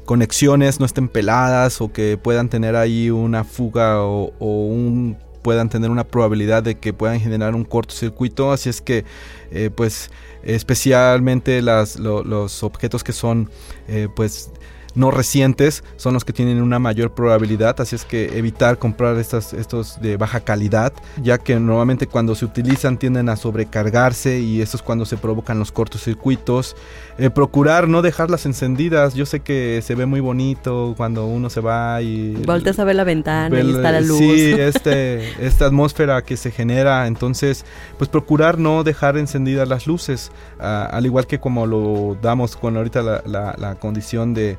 conexiones 0.04 0.80
no 0.80 0.86
estén 0.86 1.06
peladas 1.06 1.80
o 1.80 1.92
que 1.92 2.18
puedan 2.18 2.48
tener 2.48 2.74
ahí 2.74 3.10
una 3.10 3.44
fuga 3.44 4.02
o, 4.02 4.32
un 4.40 5.16
puedan 5.44 5.68
tener 5.68 5.90
una 5.90 6.04
probabilidad 6.04 6.62
de 6.62 6.76
que 6.76 6.94
puedan 6.94 7.20
generar 7.20 7.54
un 7.54 7.64
cortocircuito. 7.64 8.50
Así 8.50 8.70
es 8.70 8.80
que, 8.80 9.04
eh, 9.50 9.68
pues, 9.72 10.10
especialmente 10.42 11.60
las, 11.60 11.98
los 11.98 12.62
objetos 12.62 13.04
que 13.04 13.12
son, 13.12 13.50
eh, 13.86 14.08
pues, 14.16 14.50
no 14.94 15.10
recientes 15.10 15.82
son 15.96 16.14
los 16.14 16.24
que 16.24 16.32
tienen 16.32 16.62
una 16.62 16.78
mayor 16.78 17.12
probabilidad, 17.12 17.80
así 17.80 17.96
es 17.96 18.04
que 18.04 18.38
evitar 18.38 18.78
comprar 18.78 19.16
estas, 19.18 19.52
estos 19.52 20.00
de 20.00 20.16
baja 20.16 20.40
calidad, 20.40 20.92
ya 21.22 21.38
que 21.38 21.58
normalmente 21.58 22.06
cuando 22.06 22.34
se 22.34 22.44
utilizan 22.44 22.98
tienden 22.98 23.28
a 23.28 23.36
sobrecargarse 23.36 24.40
y 24.40 24.60
eso 24.60 24.76
es 24.76 24.82
cuando 24.82 25.04
se 25.04 25.16
provocan 25.16 25.58
los 25.58 25.72
cortocircuitos. 25.72 26.76
Eh, 27.18 27.30
procurar 27.30 27.88
no 27.88 28.02
dejarlas 28.02 28.46
encendidas, 28.46 29.14
yo 29.14 29.26
sé 29.26 29.40
que 29.40 29.80
se 29.82 29.94
ve 29.94 30.06
muy 30.06 30.20
bonito 30.20 30.94
cuando 30.96 31.26
uno 31.26 31.50
se 31.50 31.60
va 31.60 32.00
y... 32.02 32.34
Volteas 32.44 32.78
a 32.78 32.84
ver 32.84 32.96
la 32.96 33.04
ventana 33.04 33.60
y 33.60 33.70
está 33.70 33.92
la 33.92 34.00
luz. 34.00 34.18
Sí, 34.18 34.52
este, 34.58 35.44
esta 35.44 35.66
atmósfera 35.66 36.22
que 36.22 36.36
se 36.36 36.50
genera, 36.50 37.06
entonces 37.06 37.64
pues 37.98 38.08
procurar 38.08 38.58
no 38.58 38.84
dejar 38.84 39.16
encendidas 39.16 39.68
las 39.68 39.86
luces, 39.86 40.30
al 40.58 41.06
igual 41.06 41.26
que 41.26 41.38
como 41.38 41.66
lo 41.66 42.16
damos 42.20 42.56
con 42.56 42.76
ahorita 42.76 43.02
la, 43.02 43.54
la 43.58 43.74
condición 43.76 44.34
de 44.34 44.58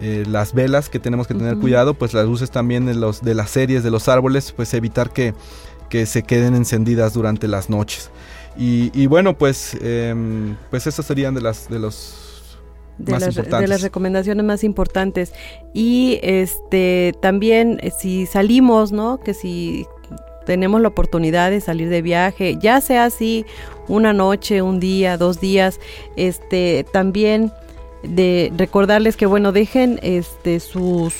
eh, 0.00 0.24
las 0.26 0.54
velas 0.54 0.88
que 0.88 0.98
tenemos 0.98 1.26
que 1.26 1.34
tener 1.34 1.56
cuidado, 1.56 1.94
pues 1.94 2.14
las 2.14 2.26
luces 2.26 2.50
también 2.50 2.86
de, 2.86 2.94
los, 2.94 3.22
de 3.22 3.34
las 3.34 3.50
series 3.50 3.82
de 3.82 3.90
los 3.90 4.08
árboles, 4.08 4.52
pues 4.52 4.72
evitar 4.74 5.10
que, 5.12 5.34
que 5.90 6.06
se 6.06 6.22
queden 6.22 6.54
encendidas 6.54 7.12
durante 7.12 7.48
las 7.48 7.68
noches. 7.68 8.10
Y, 8.56 9.06
bueno, 9.06 9.38
pues, 9.38 9.76
em, 9.80 10.56
pues 10.70 10.86
esas 10.86 11.06
serían 11.06 11.34
de 11.34 11.40
las 11.40 11.68
de 11.68 11.78
los 11.78 12.58
de 12.98 13.12
las, 13.12 13.34
de 13.34 13.66
las, 13.66 13.80
recomendaciones 13.80 14.44
más 14.44 14.64
importantes. 14.64 15.32
Y 15.72 16.18
este 16.22 17.14
también 17.22 17.78
eh, 17.82 17.90
si 17.90 18.26
salimos, 18.26 18.92
¿no? 18.92 19.18
Que 19.18 19.32
si 19.32 19.86
tenemos 20.44 20.80
la 20.80 20.88
oportunidad 20.88 21.50
de 21.50 21.60
salir 21.60 21.88
de 21.88 22.02
viaje, 22.02 22.58
ya 22.60 22.80
sea 22.80 23.04
así 23.04 23.46
una 23.88 24.12
noche, 24.12 24.62
un 24.62 24.80
día, 24.80 25.16
dos 25.16 25.40
días, 25.40 25.80
este 26.16 26.84
también 26.92 27.52
de 28.02 28.52
recordarles 28.56 29.16
que 29.16 29.26
bueno 29.26 29.52
dejen 29.52 29.98
este 30.02 30.60
sus 30.60 31.14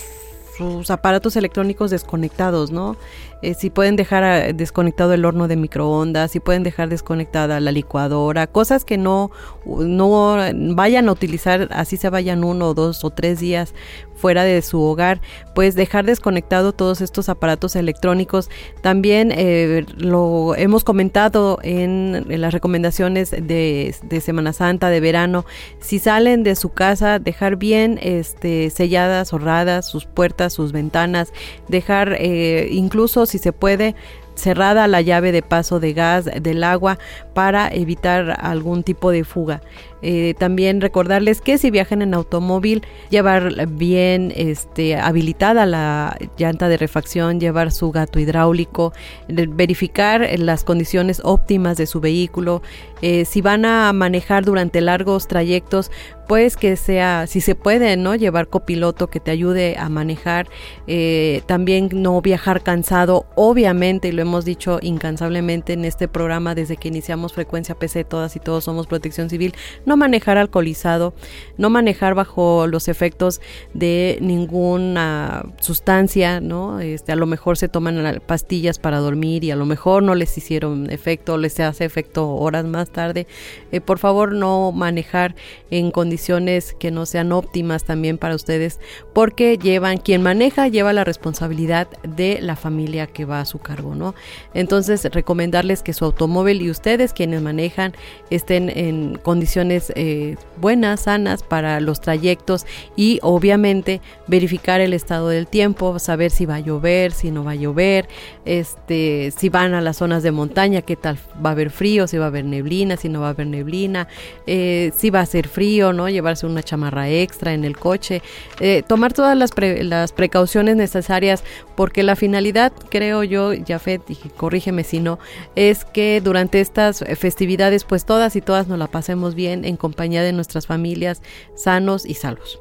sus 0.56 0.90
aparatos 0.90 1.36
electrónicos 1.36 1.90
desconectados, 1.90 2.70
¿no? 2.70 2.96
Eh, 3.42 3.54
si 3.54 3.70
pueden 3.70 3.96
dejar 3.96 4.22
ah, 4.22 4.52
desconectado 4.52 5.12
el 5.14 5.24
horno 5.24 5.48
de 5.48 5.56
microondas, 5.56 6.30
si 6.32 6.40
pueden 6.40 6.62
dejar 6.62 6.88
desconectada 6.88 7.60
la 7.60 7.72
licuadora, 7.72 8.46
cosas 8.46 8.84
que 8.84 8.98
no, 8.98 9.30
no 9.64 10.36
vayan 10.74 11.08
a 11.08 11.12
utilizar, 11.12 11.68
así 11.72 11.96
se 11.96 12.10
vayan 12.10 12.44
uno, 12.44 12.74
dos 12.74 13.04
o 13.04 13.10
tres 13.10 13.40
días 13.40 13.74
fuera 14.20 14.44
de 14.44 14.60
su 14.62 14.80
hogar, 14.82 15.20
pues 15.54 15.74
dejar 15.74 16.04
desconectado 16.04 16.72
todos 16.72 17.00
estos 17.00 17.28
aparatos 17.28 17.74
electrónicos. 17.74 18.50
También 18.82 19.32
eh, 19.34 19.86
lo 19.96 20.54
hemos 20.56 20.84
comentado 20.84 21.58
en, 21.62 22.26
las 22.28 22.52
recomendaciones 22.52 23.30
de, 23.30 23.94
Semana 24.20 24.52
Santa, 24.52 24.90
de 24.90 25.00
verano, 25.00 25.46
si 25.80 25.98
salen 25.98 26.42
de 26.42 26.54
su 26.54 26.68
casa, 26.68 27.18
dejar 27.18 27.56
bien 27.56 27.98
este, 28.02 28.68
selladas, 28.68 29.30
cerradas 29.30 29.88
sus 29.88 30.04
puertas, 30.04 30.52
sus 30.52 30.72
ventanas, 30.72 31.32
dejar 31.68 32.16
eh, 32.18 32.68
incluso 32.70 33.24
si 33.30 33.38
se 33.38 33.52
puede, 33.52 33.94
cerrada 34.34 34.86
la 34.86 35.00
llave 35.00 35.32
de 35.32 35.42
paso 35.42 35.80
de 35.80 35.92
gas 35.92 36.24
del 36.40 36.64
agua 36.64 36.98
para 37.34 37.68
evitar 37.68 38.36
algún 38.40 38.82
tipo 38.82 39.10
de 39.10 39.24
fuga. 39.24 39.60
Eh, 40.02 40.34
también 40.38 40.80
recordarles 40.80 41.40
que 41.40 41.58
si 41.58 41.70
viajan 41.70 42.02
en 42.02 42.14
automóvil, 42.14 42.82
llevar 43.10 43.66
bien 43.68 44.32
este, 44.34 44.96
habilitada 44.96 45.66
la 45.66 46.16
llanta 46.38 46.68
de 46.68 46.76
refacción, 46.76 47.40
llevar 47.40 47.72
su 47.72 47.90
gato 47.90 48.18
hidráulico, 48.18 48.92
verificar 49.28 50.26
las 50.38 50.64
condiciones 50.64 51.20
óptimas 51.24 51.76
de 51.76 51.86
su 51.86 52.00
vehículo. 52.00 52.62
Eh, 53.02 53.24
si 53.24 53.40
van 53.40 53.64
a 53.64 53.92
manejar 53.92 54.44
durante 54.44 54.80
largos 54.80 55.26
trayectos, 55.26 55.90
pues 56.30 56.56
que 56.56 56.76
sea, 56.76 57.26
si 57.26 57.40
se 57.40 57.56
puede, 57.56 57.96
¿no? 57.96 58.14
Llevar 58.14 58.46
copiloto 58.46 59.08
que 59.08 59.18
te 59.18 59.32
ayude 59.32 59.76
a 59.76 59.88
manejar. 59.88 60.48
Eh, 60.86 61.42
también 61.46 61.88
no 61.92 62.20
viajar 62.20 62.62
cansado, 62.62 63.26
obviamente, 63.34 64.06
y 64.06 64.12
lo 64.12 64.22
hemos 64.22 64.44
dicho 64.44 64.78
incansablemente 64.80 65.72
en 65.72 65.84
este 65.84 66.06
programa 66.06 66.54
desde 66.54 66.76
que 66.76 66.86
iniciamos 66.86 67.32
Frecuencia 67.32 67.74
PC, 67.74 68.04
todas 68.04 68.36
y 68.36 68.38
todos 68.38 68.62
somos 68.62 68.86
protección 68.86 69.28
civil 69.28 69.54
no 69.90 69.96
manejar 69.96 70.38
alcoholizado, 70.38 71.14
no 71.58 71.70
manejar 71.70 72.14
bajo 72.14 72.66
los 72.66 72.88
efectos 72.88 73.40
de 73.74 74.18
ninguna 74.20 75.44
sustancia, 75.60 76.40
¿no? 76.40 76.80
Este, 76.80 77.12
a 77.12 77.16
lo 77.16 77.26
mejor 77.26 77.56
se 77.56 77.68
toman 77.68 78.20
pastillas 78.26 78.80
para 78.80 78.98
dormir 78.98 79.44
y 79.44 79.52
a 79.52 79.56
lo 79.56 79.66
mejor 79.66 80.02
no 80.02 80.14
les 80.14 80.36
hicieron 80.36 80.90
efecto, 80.90 81.38
les 81.38 81.60
hace 81.60 81.84
efecto 81.84 82.34
horas 82.34 82.64
más 82.64 82.90
tarde. 82.90 83.28
Eh, 83.70 83.80
por 83.80 83.98
favor, 83.98 84.32
no 84.32 84.72
manejar 84.72 85.36
en 85.70 85.92
condiciones 85.92 86.74
que 86.80 86.90
no 86.90 87.06
sean 87.06 87.30
óptimas 87.30 87.84
también 87.84 88.18
para 88.18 88.34
ustedes, 88.34 88.80
porque 89.12 89.56
llevan, 89.56 89.98
quien 89.98 90.20
maneja 90.20 90.66
lleva 90.66 90.92
la 90.92 91.04
responsabilidad 91.04 91.86
de 92.02 92.40
la 92.40 92.56
familia 92.56 93.06
que 93.06 93.24
va 93.24 93.40
a 93.40 93.44
su 93.44 93.58
cargo, 93.60 93.94
¿no? 93.94 94.00
¿no? 94.00 94.16
Entonces, 94.54 95.04
recomendarles 95.04 95.84
que 95.84 95.92
su 95.92 96.04
automóvil 96.04 96.62
y 96.62 96.70
ustedes 96.70 97.12
quienes 97.12 97.40
manejan 97.40 97.92
estén 98.30 98.68
en 98.70 99.16
condiciones 99.16 99.79
eh, 99.94 100.36
buenas, 100.60 101.00
sanas 101.02 101.42
para 101.42 101.80
los 101.80 102.00
trayectos 102.00 102.66
y 102.96 103.18
obviamente 103.22 104.00
verificar 104.26 104.80
el 104.80 104.92
estado 104.92 105.28
del 105.28 105.46
tiempo, 105.46 105.98
saber 105.98 106.30
si 106.30 106.46
va 106.46 106.56
a 106.56 106.60
llover, 106.60 107.12
si 107.12 107.30
no 107.30 107.44
va 107.44 107.52
a 107.52 107.54
llover, 107.54 108.08
este, 108.44 109.32
si 109.36 109.48
van 109.48 109.74
a 109.74 109.80
las 109.80 109.96
zonas 109.98 110.22
de 110.22 110.30
montaña, 110.30 110.82
qué 110.82 110.96
tal 110.96 111.18
va 111.44 111.50
a 111.50 111.52
haber 111.52 111.70
frío, 111.70 112.06
si 112.06 112.18
va 112.18 112.24
a 112.24 112.28
haber 112.28 112.44
neblina, 112.44 112.96
si 112.96 113.08
no 113.08 113.20
va 113.20 113.28
a 113.28 113.30
haber 113.30 113.46
neblina, 113.46 114.08
eh, 114.46 114.92
si 114.96 115.10
va 115.10 115.20
a 115.20 115.26
ser 115.26 115.48
frío, 115.48 115.92
¿no? 115.92 116.08
Llevarse 116.08 116.46
una 116.46 116.62
chamarra 116.62 117.08
extra 117.08 117.54
en 117.54 117.64
el 117.64 117.76
coche, 117.76 118.22
eh, 118.60 118.82
tomar 118.86 119.12
todas 119.12 119.36
las, 119.36 119.50
las 119.56 120.12
precauciones 120.12 120.76
necesarias 120.76 121.42
porque 121.76 122.02
la 122.02 122.16
finalidad, 122.16 122.72
creo 122.90 123.24
yo, 123.24 123.52
Jafet, 123.66 124.02
y 124.10 124.16
corrígeme 124.36 124.84
si 124.84 125.00
no, 125.00 125.18
es 125.56 125.84
que 125.84 126.20
durante 126.22 126.60
estas 126.60 127.04
festividades 127.16 127.84
pues 127.84 128.04
todas 128.04 128.36
y 128.36 128.40
todas 128.40 128.68
nos 128.68 128.78
la 128.78 128.86
pasemos 128.86 129.34
bien 129.34 129.64
en 129.70 129.76
compañía 129.76 130.22
de 130.22 130.32
nuestras 130.32 130.66
familias, 130.66 131.22
sanos 131.54 132.04
y 132.04 132.14
salvos. 132.14 132.60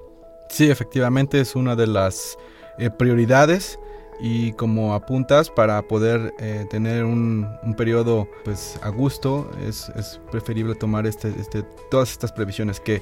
Sí, 0.49 0.69
efectivamente 0.69 1.39
es 1.39 1.55
una 1.55 1.75
de 1.75 1.87
las 1.87 2.37
eh, 2.77 2.89
prioridades 2.89 3.77
y 4.19 4.51
como 4.53 4.93
apuntas 4.93 5.49
para 5.49 5.81
poder 5.81 6.33
eh, 6.39 6.65
tener 6.69 7.05
un, 7.05 7.47
periodo 7.77 8.27
pues 8.43 8.77
a 8.81 8.89
gusto 8.89 9.49
es, 9.65 9.89
es 9.95 10.19
preferible 10.31 10.75
tomar 10.75 11.07
este, 11.07 11.33
este, 11.39 11.63
todas 11.89 12.11
estas 12.11 12.31
previsiones 12.31 12.79
que 12.79 13.01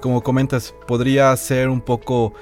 como 0.00 0.22
comentas 0.22 0.74
podría 0.86 1.34
ser 1.36 1.70
un 1.70 1.80
poco 1.80 2.34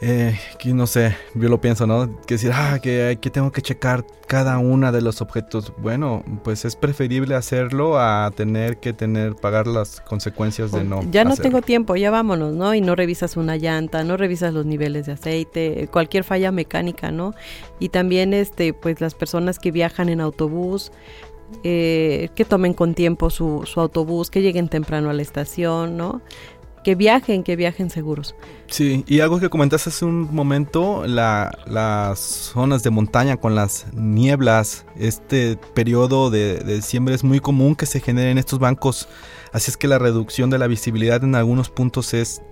eh, 0.00 0.38
que 0.58 0.74
no 0.74 0.86
sé, 0.86 1.16
yo 1.34 1.48
lo 1.48 1.60
pienso, 1.60 1.86
¿no? 1.86 2.20
Que 2.26 2.34
decir, 2.34 2.50
ah, 2.52 2.78
que, 2.82 3.18
que 3.20 3.30
tengo 3.30 3.52
que 3.52 3.62
checar 3.62 4.04
cada 4.26 4.58
una 4.58 4.92
de 4.92 5.00
los 5.00 5.20
objetos. 5.20 5.72
Bueno, 5.78 6.24
pues 6.42 6.64
es 6.64 6.76
preferible 6.76 7.34
hacerlo 7.34 7.98
a 7.98 8.30
tener 8.34 8.78
que 8.78 8.92
tener, 8.92 9.34
pagar 9.34 9.66
las 9.66 10.00
consecuencias 10.00 10.72
de 10.72 10.84
no. 10.84 11.02
Ya 11.10 11.24
no 11.24 11.36
tengo 11.36 11.62
tiempo, 11.62 11.96
ya 11.96 12.10
vámonos, 12.10 12.54
¿no? 12.54 12.74
Y 12.74 12.80
no 12.80 12.96
revisas 12.96 13.36
una 13.36 13.56
llanta, 13.56 14.04
no 14.04 14.16
revisas 14.16 14.52
los 14.52 14.66
niveles 14.66 15.06
de 15.06 15.12
aceite, 15.12 15.88
cualquier 15.90 16.24
falla 16.24 16.50
mecánica, 16.52 17.10
¿no? 17.10 17.34
Y 17.78 17.90
también, 17.90 18.34
este, 18.34 18.72
pues 18.72 19.00
las 19.00 19.14
personas 19.14 19.58
que 19.58 19.70
viajan 19.70 20.08
en 20.08 20.20
autobús, 20.20 20.92
eh, 21.62 22.30
que 22.34 22.44
tomen 22.44 22.74
con 22.74 22.94
tiempo 22.94 23.30
su, 23.30 23.62
su, 23.64 23.80
autobús, 23.80 24.30
que 24.30 24.42
lleguen 24.42 24.68
temprano 24.68 25.10
a 25.10 25.12
la 25.12 25.22
estación, 25.22 25.96
¿no? 25.96 26.22
Que 26.84 26.94
viajen, 26.94 27.42
que 27.42 27.56
viajen 27.56 27.90
seguros. 27.90 28.36
Sí, 28.68 29.04
y 29.08 29.20
algo 29.20 29.40
que 29.40 29.50
comentaste 29.50 29.90
hace 29.90 30.04
un 30.04 30.32
momento, 30.32 31.04
las 31.06 32.18
zonas 32.20 32.84
de 32.84 32.90
montaña 32.90 33.36
con 33.36 33.56
las 33.56 33.86
nieblas, 33.92 34.86
este 34.96 35.56
periodo 35.74 36.30
de, 36.30 36.58
de 36.58 36.76
diciembre 36.76 37.14
es 37.14 37.24
muy 37.24 37.40
común 37.40 37.74
que 37.74 37.86
se 37.86 37.98
generen 37.98 38.38
estos 38.38 38.60
bancos, 38.60 39.08
así 39.52 39.70
es 39.70 39.76
que 39.76 39.88
la 39.88 39.98
reducción 39.98 40.50
de 40.50 40.58
la 40.58 40.68
visibilidad 40.68 41.24
en 41.24 41.34
algunos 41.34 41.70
puntos 41.70 42.14
es 42.14 42.42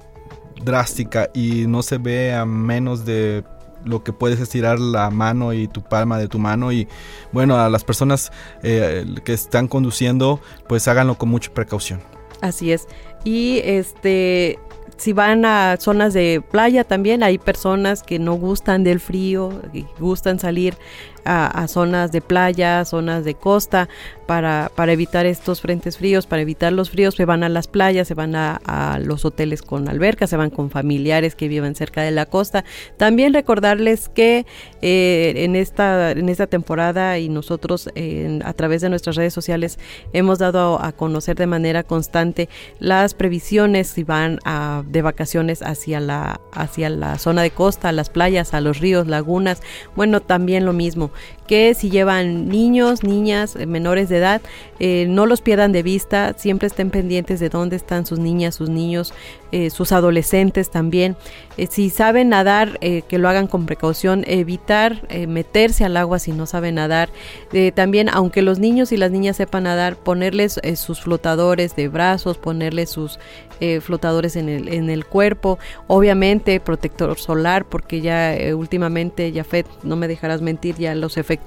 drástica 0.64 1.30
y 1.34 1.66
no 1.66 1.82
se 1.82 1.98
ve 1.98 2.34
a 2.34 2.44
menos 2.44 3.04
de 3.04 3.44
lo 3.84 4.02
que 4.04 4.12
puedes 4.12 4.40
estirar 4.40 4.78
la 4.78 5.10
mano 5.10 5.52
y 5.52 5.68
tu 5.68 5.82
palma 5.82 6.18
de 6.18 6.28
tu 6.28 6.38
mano. 6.38 6.72
Y 6.72 6.88
bueno 7.32 7.58
a 7.58 7.68
las 7.68 7.84
personas 7.84 8.32
eh, 8.62 9.04
que 9.24 9.32
están 9.32 9.68
conduciendo 9.68 10.40
pues 10.68 10.88
háganlo 10.88 11.16
con 11.16 11.28
mucha 11.28 11.52
precaución. 11.52 12.00
Así 12.40 12.72
es 12.72 12.88
y 13.24 13.60
este 13.64 14.58
si 14.96 15.12
van 15.12 15.44
a 15.44 15.76
zonas 15.78 16.14
de 16.14 16.42
playa 16.50 16.84
también 16.84 17.22
hay 17.22 17.38
personas 17.38 18.02
que 18.02 18.18
no 18.18 18.34
gustan 18.34 18.84
del 18.84 19.00
frío, 19.00 19.60
que 19.72 19.84
gustan 19.98 20.38
salir 20.38 20.76
a, 21.24 21.68
zonas 21.68 22.12
de 22.12 22.20
playa, 22.20 22.84
zonas 22.84 23.24
de 23.24 23.34
costa, 23.34 23.88
para, 24.26 24.70
para, 24.74 24.92
evitar 24.92 25.26
estos 25.26 25.60
frentes 25.60 25.98
fríos, 25.98 26.26
para 26.26 26.42
evitar 26.42 26.72
los 26.72 26.90
fríos, 26.90 27.14
se 27.14 27.24
van 27.24 27.44
a 27.44 27.48
las 27.48 27.68
playas, 27.68 28.08
se 28.08 28.14
van 28.14 28.34
a, 28.34 28.98
los 29.02 29.24
hoteles 29.24 29.62
con 29.62 29.88
alberca, 29.88 30.26
se 30.26 30.36
van 30.36 30.50
con 30.50 30.70
familiares 30.70 31.34
que 31.34 31.48
viven 31.48 31.74
cerca 31.74 32.02
de 32.02 32.10
la 32.10 32.26
costa. 32.26 32.64
También 32.96 33.34
recordarles 33.34 34.08
que 34.08 34.46
eh, 34.80 35.34
en, 35.36 35.56
esta, 35.56 36.12
en 36.12 36.28
esta 36.28 36.46
temporada 36.46 37.18
y 37.18 37.28
nosotros 37.28 37.88
a 38.44 38.52
través 38.54 38.80
de 38.82 38.88
nuestras 38.88 39.16
redes 39.16 39.34
sociales 39.34 39.78
hemos 40.12 40.38
dado 40.38 40.80
a, 40.82 40.92
conocer 40.92 41.36
de 41.36 41.46
manera 41.46 41.82
constante 41.82 42.48
las 42.78 43.14
previsiones 43.14 43.88
si 43.88 44.04
van 44.04 44.38
a, 44.44 44.81
de 44.82 45.02
vacaciones 45.02 45.62
hacia 45.62 46.00
la, 46.00 46.40
hacia 46.52 46.90
la 46.90 47.18
zona 47.18 47.42
de 47.42 47.50
costa, 47.50 47.88
a 47.88 47.92
las 47.92 48.10
playas, 48.10 48.54
a 48.54 48.60
los 48.60 48.78
ríos, 48.78 49.06
lagunas. 49.06 49.62
Bueno, 49.96 50.20
también 50.20 50.64
lo 50.64 50.72
mismo 50.72 51.10
si 51.74 51.90
llevan 51.90 52.48
niños, 52.48 53.04
niñas, 53.04 53.56
eh, 53.56 53.66
menores 53.66 54.08
de 54.08 54.16
edad, 54.16 54.40
eh, 54.78 55.04
no 55.06 55.26
los 55.26 55.42
pierdan 55.42 55.70
de 55.70 55.82
vista, 55.82 56.34
siempre 56.34 56.66
estén 56.66 56.88
pendientes 56.88 57.40
de 57.40 57.50
dónde 57.50 57.76
están 57.76 58.06
sus 58.06 58.18
niñas, 58.18 58.54
sus 58.54 58.70
niños, 58.70 59.12
eh, 59.52 59.68
sus 59.68 59.92
adolescentes 59.92 60.70
también. 60.70 61.14
si 61.68 61.90
saben 61.90 62.30
nadar, 62.30 62.78
que 62.80 63.18
lo 63.18 63.28
hagan 63.28 63.46
con 63.46 63.66
precaución, 63.66 64.24
evitar 64.26 65.02
meterse 65.28 65.84
al 65.84 65.98
agua 65.98 66.18
si 66.18 66.32
no 66.32 66.46
saben 66.46 66.76
nadar. 66.76 67.10
también, 67.74 68.08
aunque 68.08 68.40
los 68.40 68.58
niños 68.58 68.90
y 68.90 68.96
las 68.96 69.10
niñas 69.10 69.36
sepan 69.36 69.64
nadar, 69.64 69.96
ponerles 69.96 70.58
sus 70.76 71.02
flotadores 71.02 71.76
de 71.76 71.88
brazos, 71.88 72.38
ponerles 72.38 72.88
sus 72.88 73.18
flotadores 73.82 74.36
en 74.36 74.48
el, 74.48 74.68
en 74.68 74.88
el 74.88 75.04
cuerpo, 75.04 75.58
obviamente 75.86 76.58
protector 76.58 77.18
solar, 77.18 77.66
porque 77.66 78.00
ya 78.00 78.34
últimamente, 78.56 79.30
Jafet, 79.34 79.66
no 79.82 79.96
me 79.96 80.08
dejarás 80.08 80.40
mentir, 80.40 80.76
ya 80.76 80.94
los 80.94 81.18
efectos 81.18 81.41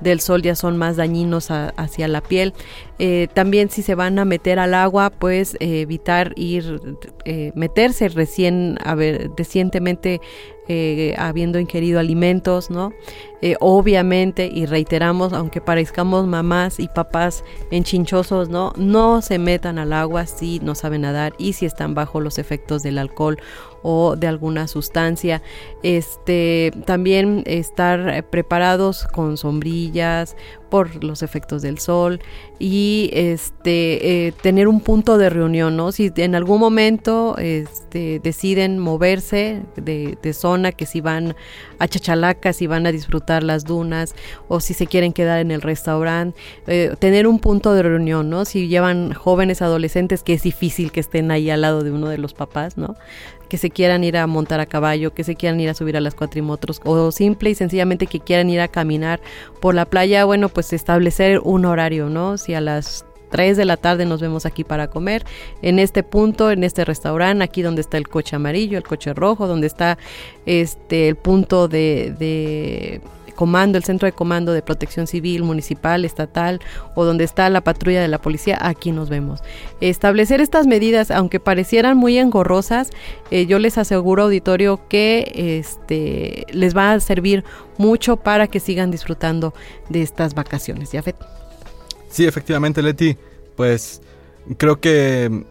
del 0.00 0.20
sol 0.20 0.42
ya 0.42 0.54
son 0.54 0.76
más 0.76 0.96
dañinos 0.96 1.50
hacia 1.50 2.08
la 2.08 2.20
piel. 2.20 2.54
Eh, 2.98 3.28
también 3.34 3.68
si 3.70 3.82
se 3.82 3.94
van 3.94 4.18
a 4.18 4.24
meter 4.24 4.58
al 4.58 4.74
agua, 4.74 5.10
pues 5.10 5.54
eh, 5.60 5.82
evitar 5.82 6.32
ir, 6.36 6.80
eh, 7.24 7.52
meterse 7.54 8.08
recién, 8.08 8.78
a 8.84 8.96
recientemente 9.36 10.20
habiendo 11.16 11.60
ingerido 11.60 12.00
alimentos, 12.00 12.70
¿no? 12.70 12.92
obviamente, 13.60 14.50
y 14.52 14.66
reiteramos, 14.66 15.32
aunque 15.32 15.60
parezcamos 15.60 16.26
mamás 16.26 16.80
y 16.80 16.88
papás 16.88 17.44
enchinchosos, 17.70 18.48
¿no? 18.48 18.72
No 18.76 19.22
se 19.22 19.38
metan 19.38 19.78
al 19.78 19.92
agua 19.92 20.26
si 20.26 20.58
no 20.58 20.74
saben 20.74 21.02
nadar 21.02 21.34
y 21.38 21.52
si 21.52 21.66
están 21.66 21.94
bajo 21.94 22.20
los 22.20 22.38
efectos 22.38 22.82
del 22.82 22.98
alcohol 22.98 23.38
o 23.88 24.16
de 24.16 24.26
alguna 24.26 24.66
sustancia. 24.66 25.42
Este, 25.84 26.72
también 26.86 27.44
estar 27.46 28.24
preparados 28.30 29.06
con 29.06 29.36
sombrillas 29.36 30.34
por 30.68 31.04
los 31.04 31.22
efectos 31.22 31.62
del 31.62 31.78
sol 31.78 32.20
y 32.58 33.10
este 33.12 34.26
eh, 34.26 34.32
tener 34.32 34.66
un 34.66 34.80
punto 34.80 35.18
de 35.18 35.30
reunión, 35.30 35.76
¿no? 35.76 35.92
Si 35.92 36.12
en 36.16 36.34
algún 36.34 36.58
momento 36.58 37.36
este, 37.38 38.20
deciden 38.20 38.78
moverse 38.78 39.62
de, 39.76 40.16
zona, 40.32 40.72
que 40.72 40.86
si 40.86 41.00
van 41.00 41.36
a 41.78 41.86
Chachalaca, 41.86 42.52
si 42.52 42.66
van 42.66 42.86
a 42.86 42.92
disfrutar 42.92 43.42
las 43.42 43.64
dunas 43.64 44.14
o 44.48 44.60
si 44.60 44.74
se 44.74 44.86
quieren 44.86 45.12
quedar 45.12 45.38
en 45.38 45.50
el 45.50 45.62
restaurante, 45.62 46.38
eh, 46.66 46.94
tener 46.98 47.26
un 47.26 47.38
punto 47.38 47.72
de 47.72 47.82
reunión, 47.82 48.28
¿no? 48.28 48.44
Si 48.44 48.68
llevan 48.68 49.12
jóvenes 49.12 49.62
adolescentes, 49.62 50.22
que 50.22 50.34
es 50.34 50.42
difícil 50.42 50.90
que 50.90 51.00
estén 51.00 51.30
ahí 51.30 51.48
al 51.50 51.60
lado 51.60 51.84
de 51.84 51.92
uno 51.92 52.08
de 52.08 52.18
los 52.18 52.34
papás, 52.34 52.76
¿no? 52.76 52.96
Que 53.48 53.58
se 53.58 53.70
quieran 53.70 54.04
ir 54.04 54.16
a 54.16 54.26
montar 54.26 54.60
a 54.60 54.66
caballo, 54.66 55.14
que 55.14 55.24
se 55.24 55.36
quieran 55.36 55.60
ir 55.60 55.68
a 55.68 55.74
subir 55.74 55.96
a 55.96 56.00
las 56.00 56.14
cuatrimotros 56.14 56.80
o 56.84 57.12
simple 57.12 57.50
y 57.50 57.54
sencillamente 57.54 58.06
que 58.06 58.20
quieran 58.20 58.50
ir 58.50 58.60
a 58.60 58.68
caminar 58.68 59.20
por 59.60 59.74
la 59.74 59.84
playa, 59.84 60.24
bueno, 60.24 60.48
pues 60.48 60.72
establecer 60.72 61.40
un 61.42 61.64
horario, 61.64 62.08
¿no? 62.08 62.38
Si 62.38 62.54
a 62.54 62.60
las 62.60 63.04
3 63.30 63.56
de 63.56 63.64
la 63.64 63.76
tarde 63.76 64.06
nos 64.06 64.20
vemos 64.20 64.46
aquí 64.46 64.64
para 64.64 64.88
comer, 64.88 65.24
en 65.62 65.78
este 65.78 66.02
punto, 66.02 66.50
en 66.50 66.64
este 66.64 66.84
restaurante, 66.84 67.44
aquí 67.44 67.62
donde 67.62 67.80
está 67.80 67.96
el 67.96 68.08
coche 68.08 68.36
amarillo, 68.36 68.78
el 68.78 68.84
coche 68.84 69.14
rojo, 69.14 69.46
donde 69.46 69.66
está 69.66 69.98
este 70.46 71.08
el 71.08 71.16
punto 71.16 71.68
de, 71.68 72.14
de 72.18 73.00
comando, 73.36 73.78
el 73.78 73.84
centro 73.84 74.06
de 74.06 74.12
comando 74.12 74.52
de 74.52 74.62
protección 74.62 75.06
civil, 75.06 75.44
municipal, 75.44 76.04
estatal 76.04 76.60
o 76.96 77.04
donde 77.04 77.22
está 77.22 77.48
la 77.50 77.60
patrulla 77.60 78.00
de 78.00 78.08
la 78.08 78.18
policía, 78.18 78.58
aquí 78.60 78.90
nos 78.90 79.08
vemos. 79.08 79.40
Establecer 79.80 80.40
estas 80.40 80.66
medidas, 80.66 81.12
aunque 81.12 81.38
parecieran 81.38 81.96
muy 81.96 82.18
engorrosas, 82.18 82.90
eh, 83.30 83.46
yo 83.46 83.60
les 83.60 83.78
aseguro, 83.78 84.24
auditorio, 84.24 84.80
que 84.88 85.60
este, 85.60 86.46
les 86.50 86.76
va 86.76 86.92
a 86.92 87.00
servir 87.00 87.44
mucho 87.78 88.16
para 88.16 88.48
que 88.48 88.58
sigan 88.58 88.90
disfrutando 88.90 89.54
de 89.88 90.02
estas 90.02 90.34
vacaciones. 90.34 90.90
¿Ya, 90.90 91.04
Sí, 92.08 92.26
efectivamente, 92.26 92.82
Leti, 92.82 93.16
pues 93.56 94.00
creo 94.56 94.80
que 94.80 95.44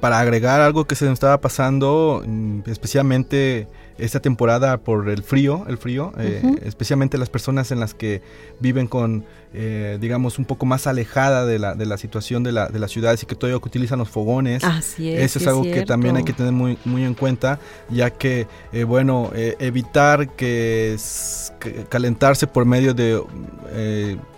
para 0.00 0.20
agregar 0.20 0.60
algo 0.60 0.84
que 0.84 0.94
se 0.94 1.04
nos 1.06 1.14
estaba 1.14 1.40
pasando, 1.40 2.22
mm, 2.24 2.60
especialmente 2.66 3.66
esta 3.98 4.20
temporada 4.20 4.78
por 4.78 5.08
el 5.08 5.22
frío, 5.22 5.64
el 5.68 5.78
frío, 5.78 6.12
eh, 6.18 6.42
especialmente 6.64 7.16
las 7.18 7.30
personas 7.30 7.70
en 7.70 7.80
las 7.80 7.94
que 7.94 8.22
viven 8.60 8.86
con, 8.86 9.24
eh, 9.52 9.98
digamos, 10.00 10.38
un 10.38 10.44
poco 10.44 10.66
más 10.66 10.86
alejada 10.86 11.46
de 11.46 11.58
la, 11.58 11.74
de 11.74 11.86
la 11.86 11.96
situación 11.96 12.42
de 12.42 12.52
la, 12.52 12.68
de 12.68 12.78
las 12.78 12.90
ciudades 12.90 13.22
y 13.22 13.26
que 13.26 13.34
todavía 13.34 13.56
utilizan 13.56 13.98
los 13.98 14.08
fogones. 14.08 14.64
Así 14.64 15.10
es. 15.10 15.22
Eso 15.22 15.38
es 15.38 15.46
algo 15.46 15.62
que 15.62 15.84
también 15.84 16.16
hay 16.16 16.24
que 16.24 16.32
tener 16.32 16.52
muy, 16.52 16.78
muy 16.84 17.04
en 17.04 17.14
cuenta, 17.14 17.60
ya 17.88 18.10
que, 18.10 18.46
eh, 18.72 18.84
bueno, 18.84 19.30
evitar 19.34 20.30
que, 20.30 20.96
calentarse 21.88 22.46
por 22.46 22.64
medio 22.64 22.94
de 22.94 23.22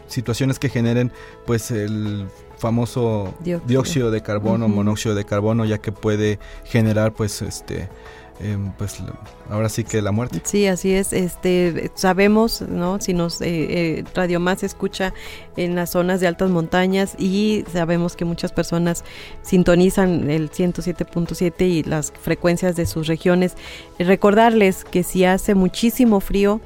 situaciones 0.07 0.59
que 0.59 0.69
generen, 0.69 1.13
pues, 1.47 1.71
el 1.71 2.27
famoso 2.59 3.35
dióxido, 3.67 4.11
de 4.11 4.23
carbono, 4.23 4.69
monóxido 4.69 5.15
de 5.15 5.25
carbono, 5.25 5.65
ya 5.65 5.79
que 5.79 5.93
puede 5.93 6.39
generar, 6.65 7.13
pues, 7.13 7.43
este 7.43 7.89
Em, 8.39 8.71
pues 8.73 8.99
ahora 9.49 9.69
sí 9.71 9.83
que 9.83 10.03
la 10.03 10.13
muerte. 10.13 10.43
Sí, 10.45 10.67
así 10.67 10.93
es. 10.93 11.15
Este 11.15 11.91
sabemos, 11.95 12.61
¿no? 12.61 13.01
Si 13.01 13.15
nos 13.15 13.41
eh, 13.41 13.47
eh, 13.49 14.05
Radio 14.15 14.41
Más 14.41 14.63
escucha 14.63 15.15
en 15.57 15.75
las 15.75 15.91
zonas 15.91 16.21
de 16.21 16.27
altas 16.27 16.51
montañas 16.51 17.15
y 17.19 17.65
sabemos 17.73 18.15
que 18.15 18.27
muchas 18.27 18.53
personas 18.53 19.05
sintonizan 19.41 20.31
el 20.31 20.51
107.7 20.51 21.63
y 21.63 21.83
las 21.85 22.13
frecuencias 22.13 22.77
de 22.77 22.85
sus 22.85 23.07
regiones. 23.07 23.57
Recordarles 23.99 24.85
que 24.85 25.03
si 25.03 25.25
hace 25.25 25.55
muchísimo 25.55 26.21
frío, 26.21 26.61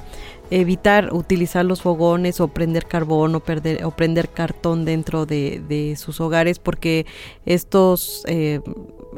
evitar 0.50 1.12
utilizar 1.12 1.64
los 1.64 1.82
fogones 1.82 2.40
o 2.40 2.48
prender 2.48 2.86
carbón 2.86 3.36
o, 3.36 3.40
perder, 3.40 3.84
o 3.84 3.92
prender 3.92 4.28
cartón 4.28 4.84
dentro 4.84 5.24
de, 5.24 5.62
de 5.68 5.94
sus 5.96 6.20
hogares 6.20 6.58
porque 6.58 7.06
estos 7.46 8.24
eh, 8.26 8.60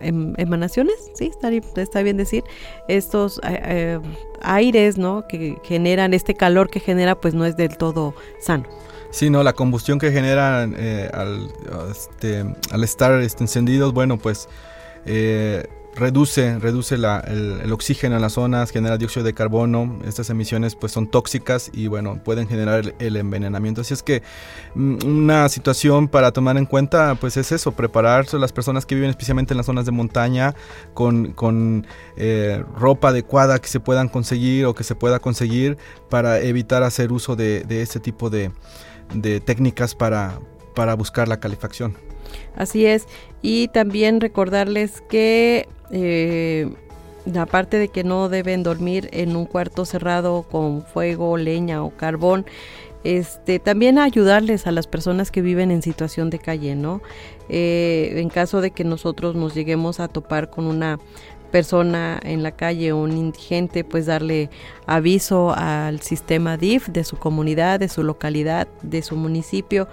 emanaciones, 0.01 0.95
sí, 1.15 1.31
está, 1.77 2.03
bien 2.03 2.17
decir, 2.17 2.45
estos 2.89 3.39
eh, 3.39 3.61
eh, 3.65 4.01
aires 4.41 4.99
¿no? 4.99 5.27
que 5.29 5.57
generan, 5.65 6.15
este 6.15 6.35
calor 6.35 6.71
que 6.71 6.81
genera 6.81 7.21
pues 7.21 7.35
no 7.35 7.45
es 7.45 7.57
del 7.57 7.77
todo 7.77 8.15
sano. 8.41 8.65
Sí, 9.11 9.29
no, 9.29 9.43
la 9.43 9.53
combustión 9.53 9.99
que 9.99 10.11
generan 10.11 10.75
al, 11.13 11.53
este, 11.91 12.45
al 12.71 12.83
estar 12.83 13.21
este, 13.21 13.45
encendidos, 13.45 13.93
bueno, 13.93 14.17
pues 14.19 14.49
reduce, 15.95 16.59
reduce 16.59 16.95
el, 16.95 17.73
oxígeno 17.73 18.17
en 18.17 18.23
las 18.23 18.35
zonas, 18.35 18.71
genera 18.71 18.97
dióxido 18.99 19.25
de 19.25 19.35
carbono. 19.35 19.99
Estas 20.05 20.31
emisiones 20.31 20.75
pues 20.75 20.93
son 20.93 21.07
tóxicas 21.07 21.71
y 21.73 21.87
bueno, 21.87 22.21
pueden 22.23 22.49
generar 22.49 22.95
el, 22.99 23.17
envenenamiento. 23.17 23.83
Así 23.83 23.95
es 23.95 24.03
que 24.03 24.23
mm, 24.75 25.05
una 25.05 25.49
situación 25.49 26.09
para 26.09 26.33
tomar 26.33 26.57
en 26.57 26.67
cuenta 26.67 27.15
pues 27.17 27.37
es 27.37 27.53
eso, 27.53 27.73
prepararse 27.73 28.39
las 28.39 28.53
personas 28.53 28.87
que 28.87 28.95
viven 28.95 29.11
especialmente 29.11 29.53
en 29.53 29.59
las 29.59 29.67
zonas 29.67 29.87
de 29.87 29.93
montaña 29.93 30.55
con, 30.95 31.87
eh, 32.17 32.65
ropa 32.77 33.09
adecuada 33.09 33.59
que 33.59 33.69
se 33.69 33.81
puedan 33.81 34.09
conseguir 34.09 34.67
o 34.67 34.75
que 34.75 34.85
se 34.85 34.95
pueda 34.95 35.19
conseguir 35.19 35.77
para 36.09 36.41
evitar 36.41 36.83
hacer 36.83 37.13
uso 37.13 37.37
de, 37.37 37.65
este 37.69 38.01
tipo 38.01 38.31
de, 38.31 38.51
técnicas 39.45 39.95
para, 39.95 40.39
para 40.75 40.95
buscar 40.95 41.29
la 41.29 41.39
calefacción. 41.39 41.97
Así 42.57 42.87
es. 42.87 43.07
Y 43.43 43.69
también 43.69 44.21
recordarles 44.21 45.03
que 45.09 45.69
eh, 45.93 46.69
aparte 47.39 47.79
de 47.79 47.89
que 47.89 48.03
no 48.03 48.29
deben 48.29 48.63
dormir 48.63 49.09
en 49.13 49.37
un 49.37 49.47
cuarto 49.47 49.85
cerrado 49.85 50.43
con 50.51 50.83
fuego, 50.83 51.37
leña 51.37 51.85
o 51.85 51.91
carbón, 51.91 52.47
este, 53.05 53.59
también 53.59 53.99
ayudarles 53.99 54.67
a 54.67 54.73
las 54.73 54.87
personas 54.87 55.31
que 55.31 55.43
viven 55.43 55.71
en 55.71 55.83
situación 55.83 56.31
de 56.31 56.39
calle, 56.39 56.77
¿no? 56.77 57.03
Eh, 57.49 58.15
en 58.17 58.29
caso 58.29 58.61
de 58.61 58.71
que 58.71 58.85
nosotros 58.85 59.35
nos 59.35 59.55
lleguemos 59.55 60.01
a 60.01 60.09
topar 60.09 60.51
con 60.51 60.67
una 60.67 60.99
persona 61.53 62.19
en 62.25 62.43
la 62.43 62.51
calle 62.51 62.93
un 62.93 63.17
indigente, 63.17 63.85
pues 63.85 64.07
darle 64.07 64.51
aviso 64.87 65.55
al 65.55 66.01
sistema 66.01 66.57
DIF 66.57 66.89
de 66.89 67.05
su 67.05 67.17
comunidad, 67.17 67.79
de 67.79 67.89
su 67.89 68.03
localidad, 68.03 68.67
de 68.83 69.03
su 69.03 69.15
municipio, 69.15 69.87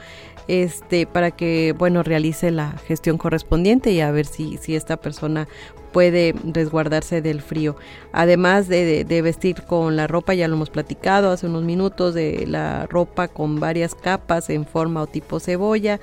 este, 0.48 1.06
para 1.06 1.30
que, 1.30 1.76
bueno, 1.78 2.02
realice 2.02 2.50
la 2.50 2.72
gestión 2.88 3.20
correspondiente 3.20 3.92
y 3.92 4.02
a 4.02 4.10
ver 4.10 4.26
si, 4.26 4.58
si 4.58 4.76
esta 4.76 4.98
persona 4.98 5.48
puede 5.92 6.34
resguardarse 6.44 7.22
del 7.22 7.42
frío. 7.42 7.76
Además 8.12 8.68
de, 8.68 9.06
vestir 9.24 9.64
con 9.64 9.96
la 9.96 10.08
ropa, 10.08 10.34
ya 10.34 10.48
lo 10.48 10.56
hemos 10.56 10.70
platicado 10.70 11.32
hace 11.32 11.48
unos 11.48 11.64
minutos, 11.64 12.14
de 12.14 12.46
la 12.48 12.86
ropa 12.88 13.28
con 13.28 13.60
varias 13.60 13.96
capas 13.96 14.50
en 14.50 14.66
forma 14.66 15.02
o 15.02 15.08
tipo 15.08 15.40
cebolla, 15.40 16.00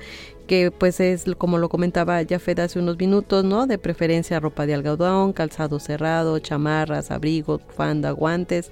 que 0.47 0.71
pues 0.71 0.99
es 0.99 1.25
como 1.37 1.57
lo 1.57 1.69
comentaba 1.69 2.21
Jafet 2.27 2.59
hace 2.59 2.79
unos 2.79 2.97
minutos, 2.97 3.43
¿no? 3.43 3.67
De 3.67 3.77
preferencia 3.77 4.39
ropa 4.39 4.65
de 4.65 4.73
algodón, 4.73 5.33
calzado 5.33 5.79
cerrado, 5.79 6.39
chamarras, 6.39 7.11
abrigos, 7.11 7.61
fanda, 7.75 8.11
guantes. 8.11 8.71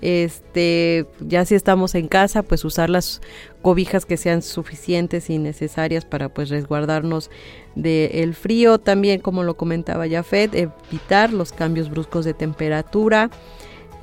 Este, 0.00 1.06
ya 1.20 1.46
si 1.46 1.54
estamos 1.54 1.94
en 1.94 2.08
casa, 2.08 2.42
pues 2.42 2.64
usar 2.64 2.90
las 2.90 3.22
cobijas 3.62 4.04
que 4.04 4.18
sean 4.18 4.42
suficientes 4.42 5.30
y 5.30 5.38
necesarias 5.38 6.04
para 6.04 6.28
pues 6.28 6.50
resguardarnos 6.50 7.30
del 7.74 8.34
frío. 8.34 8.78
También, 8.78 9.20
como 9.20 9.44
lo 9.44 9.56
comentaba 9.56 10.08
Jafet, 10.08 10.54
evitar 10.54 11.32
los 11.32 11.52
cambios 11.52 11.88
bruscos 11.88 12.24
de 12.24 12.34
temperatura 12.34 13.30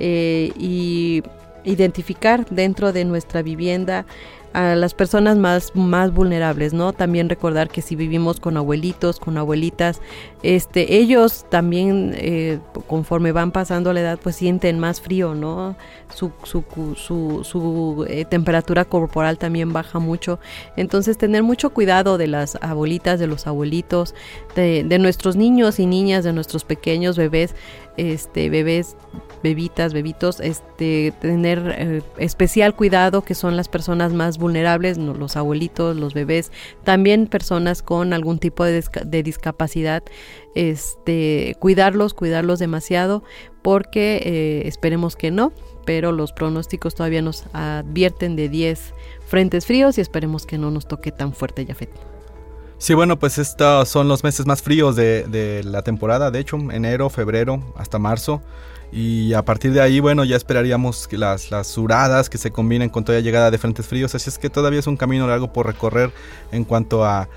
eh, 0.00 0.50
y 0.58 1.22
identificar 1.64 2.46
dentro 2.50 2.92
de 2.92 3.04
nuestra 3.04 3.42
vivienda 3.42 4.06
a 4.52 4.74
las 4.74 4.94
personas 4.94 5.36
más, 5.36 5.74
más 5.74 6.12
vulnerables, 6.12 6.72
¿no? 6.74 6.92
También 6.92 7.28
recordar 7.28 7.68
que 7.68 7.82
si 7.82 7.96
vivimos 7.96 8.40
con 8.40 8.56
abuelitos, 8.56 9.18
con 9.18 9.38
abuelitas, 9.38 10.00
este, 10.42 10.96
ellos 10.96 11.46
también 11.48 12.12
eh, 12.16 12.58
conforme 12.86 13.32
van 13.32 13.52
pasando 13.52 13.92
la 13.92 14.00
edad, 14.00 14.18
pues 14.22 14.36
sienten 14.36 14.78
más 14.78 15.00
frío, 15.00 15.34
¿no? 15.34 15.76
Su, 16.14 16.32
su, 16.42 16.64
su, 16.96 17.44
su 17.44 18.06
eh, 18.08 18.24
temperatura 18.24 18.84
corporal 18.84 19.38
también 19.38 19.72
baja 19.72 19.98
mucho. 19.98 20.38
Entonces 20.76 21.16
tener 21.16 21.42
mucho 21.42 21.70
cuidado 21.70 22.18
de 22.18 22.26
las 22.26 22.58
abuelitas, 22.60 23.18
de 23.18 23.26
los 23.26 23.46
abuelitos, 23.46 24.14
de, 24.54 24.84
de 24.84 24.98
nuestros 24.98 25.36
niños 25.36 25.78
y 25.78 25.86
niñas, 25.86 26.24
de 26.24 26.32
nuestros 26.32 26.64
pequeños 26.64 27.16
bebés, 27.16 27.54
este, 27.96 28.50
bebés 28.50 28.96
bebitas, 29.42 29.92
bebitos, 29.92 30.40
este, 30.40 31.12
tener 31.20 31.74
eh, 31.76 32.02
especial 32.18 32.74
cuidado 32.74 33.22
que 33.22 33.34
son 33.34 33.56
las 33.56 33.68
personas 33.68 34.12
más 34.12 34.38
vulnerables, 34.38 34.98
los 34.98 35.36
abuelitos, 35.36 35.96
los 35.96 36.14
bebés, 36.14 36.52
también 36.84 37.26
personas 37.26 37.82
con 37.82 38.12
algún 38.12 38.38
tipo 38.38 38.64
de, 38.64 39.22
discapacidad, 39.22 40.02
este, 40.54 41.56
cuidarlos, 41.58 42.14
cuidarlos 42.14 42.58
demasiado, 42.58 43.22
porque 43.62 44.22
eh, 44.24 44.62
esperemos 44.66 45.16
que 45.16 45.30
no, 45.30 45.52
pero 45.84 46.12
los 46.12 46.32
pronósticos 46.32 46.94
todavía 46.94 47.22
nos 47.22 47.44
advierten 47.52 48.36
de 48.36 48.48
10 48.48 48.94
frentes 49.26 49.66
fríos 49.66 49.98
y 49.98 50.00
esperemos 50.00 50.46
que 50.46 50.58
no 50.58 50.70
nos 50.70 50.86
toque 50.86 51.10
tan 51.10 51.32
fuerte, 51.32 51.66
Jafet. 51.66 52.11
Sí, 52.82 52.94
bueno, 52.94 53.16
pues 53.16 53.38
estos 53.38 53.88
son 53.88 54.08
los 54.08 54.24
meses 54.24 54.44
más 54.44 54.60
fríos 54.60 54.96
de, 54.96 55.22
de 55.28 55.62
la 55.62 55.82
temporada, 55.82 56.32
de 56.32 56.40
hecho, 56.40 56.56
enero, 56.72 57.10
febrero 57.10 57.62
hasta 57.76 58.00
marzo. 58.00 58.42
Y 58.90 59.34
a 59.34 59.44
partir 59.44 59.72
de 59.72 59.80
ahí, 59.80 60.00
bueno, 60.00 60.24
ya 60.24 60.34
esperaríamos 60.34 61.06
que 61.06 61.16
las, 61.16 61.52
las 61.52 61.68
suradas 61.68 62.28
que 62.28 62.38
se 62.38 62.50
combinen 62.50 62.90
con 62.90 63.04
toda 63.04 63.20
llegada 63.20 63.52
de 63.52 63.56
frentes 63.56 63.86
fríos. 63.86 64.16
Así 64.16 64.28
es 64.28 64.36
que 64.36 64.50
todavía 64.50 64.80
es 64.80 64.88
un 64.88 64.96
camino 64.96 65.28
largo 65.28 65.52
por 65.52 65.66
recorrer 65.66 66.12
en 66.50 66.64
cuanto 66.64 67.04
a, 67.04 67.28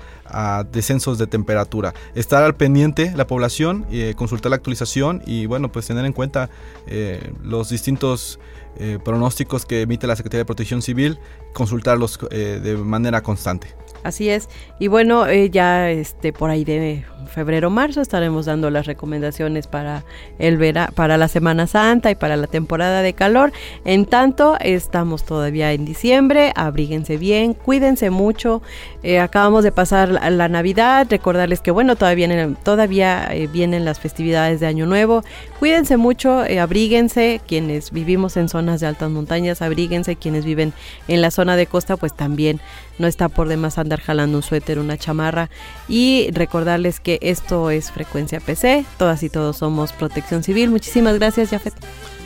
descensos 0.72 1.16
de 1.18 1.28
temperatura. 1.28 1.94
Estar 2.16 2.42
al 2.42 2.56
pendiente 2.56 3.12
la 3.14 3.28
población, 3.28 3.86
eh, 3.92 4.14
consultar 4.16 4.50
la 4.50 4.56
actualización 4.56 5.22
y 5.24 5.46
bueno, 5.46 5.70
pues 5.70 5.86
tener 5.86 6.04
en 6.04 6.12
cuenta 6.12 6.50
eh, 6.88 7.32
los 7.44 7.68
distintos 7.68 8.40
eh, 8.76 8.98
pronósticos 9.04 9.64
que 9.64 9.82
emite 9.82 10.08
la 10.08 10.16
Secretaría 10.16 10.40
de 10.40 10.44
Protección 10.46 10.82
Civil, 10.82 11.20
consultarlos 11.52 12.18
de 12.28 12.76
manera 12.76 13.22
constante. 13.22 13.76
Así 14.06 14.30
es. 14.30 14.48
Y 14.78 14.86
bueno, 14.86 15.26
eh, 15.26 15.50
ya 15.50 15.90
este 15.90 16.32
por 16.32 16.48
ahí 16.48 16.64
de 16.64 17.04
febrero 17.26 17.70
marzo 17.70 18.00
estaremos 18.00 18.46
dando 18.46 18.70
las 18.70 18.86
recomendaciones 18.86 19.66
para 19.66 20.04
el 20.38 20.56
vera 20.58 20.90
para 20.94 21.16
la 21.16 21.26
Semana 21.26 21.66
Santa 21.66 22.12
y 22.12 22.14
para 22.14 22.36
la 22.36 22.46
temporada 22.46 23.02
de 23.02 23.14
calor. 23.14 23.52
En 23.84 24.06
tanto, 24.06 24.56
estamos 24.60 25.24
todavía 25.24 25.72
en 25.72 25.84
diciembre, 25.84 26.52
abríguense 26.54 27.16
bien, 27.16 27.52
cuídense 27.52 28.10
mucho. 28.10 28.62
Eh, 29.02 29.18
acabamos 29.18 29.64
de 29.64 29.72
pasar 29.72 30.08
la, 30.08 30.48
Navidad, 30.48 31.08
recordarles 31.10 31.60
que 31.60 31.72
bueno, 31.72 31.96
todavía 31.96 32.48
todavía 32.62 33.28
eh, 33.32 33.48
vienen 33.48 33.84
las 33.84 33.98
festividades 33.98 34.60
de 34.60 34.68
Año 34.68 34.86
Nuevo. 34.86 35.24
Cuídense 35.58 35.96
mucho, 35.96 36.44
abríguense, 36.60 37.40
quienes 37.46 37.90
vivimos 37.90 38.36
en 38.36 38.48
zonas 38.48 38.80
de 38.80 38.86
altas 38.86 39.10
montañas, 39.10 39.62
abríguense, 39.62 40.16
quienes 40.16 40.44
viven 40.44 40.74
en 41.08 41.22
la 41.22 41.30
zona 41.30 41.56
de 41.56 41.66
costa, 41.66 41.96
pues 41.96 42.14
también 42.14 42.60
no 42.98 43.06
está 43.06 43.28
por 43.28 43.48
demás 43.48 43.78
andar 43.78 43.86
andar 43.86 44.00
jalando 44.00 44.38
un 44.38 44.42
suéter, 44.42 44.78
una 44.78 44.98
chamarra 44.98 45.48
y 45.88 46.28
recordarles 46.32 47.00
que 47.00 47.18
esto 47.22 47.70
es 47.70 47.90
Frecuencia 47.90 48.40
PC, 48.40 48.84
todas 48.98 49.22
y 49.22 49.30
todos 49.30 49.56
somos 49.56 49.92
Protección 49.92 50.42
Civil. 50.42 50.70
Muchísimas 50.70 51.18
gracias, 51.18 51.50
Jafet. 51.50 51.74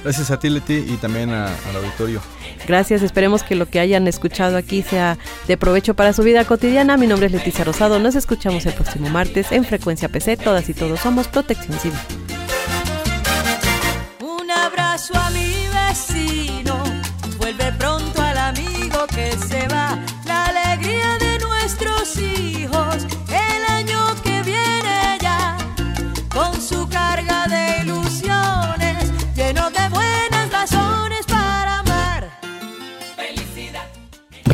Gracias 0.02 0.30
a 0.30 0.38
ti, 0.38 0.48
Leti, 0.48 0.74
y 0.74 0.96
también 0.96 1.30
al 1.30 1.76
auditorio. 1.76 2.22
Gracias, 2.66 3.02
esperemos 3.02 3.42
que 3.42 3.54
lo 3.54 3.66
que 3.66 3.80
hayan 3.80 4.08
escuchado 4.08 4.56
aquí 4.56 4.82
sea 4.82 5.18
de 5.46 5.56
provecho 5.58 5.94
para 5.94 6.14
su 6.14 6.22
vida 6.22 6.44
cotidiana. 6.46 6.96
Mi 6.96 7.06
nombre 7.06 7.26
es 7.26 7.32
Leticia 7.32 7.64
Rosado, 7.64 7.98
nos 7.98 8.14
escuchamos 8.14 8.64
el 8.64 8.72
próximo 8.72 9.10
martes 9.10 9.52
en 9.52 9.64
Frecuencia 9.64 10.08
PC, 10.08 10.38
todas 10.38 10.68
y 10.70 10.74
todos 10.74 11.00
somos 11.00 11.28
Protección 11.28 11.78
Civil. 11.78 11.98
A 15.08 15.30
mi 15.30 15.66
vecino, 15.68 16.76
vuelve 17.38 17.72
pronto 17.78 18.20
al 18.20 18.36
amigo 18.36 19.06
que 19.06 19.32
se 19.48 19.66
va, 19.68 19.98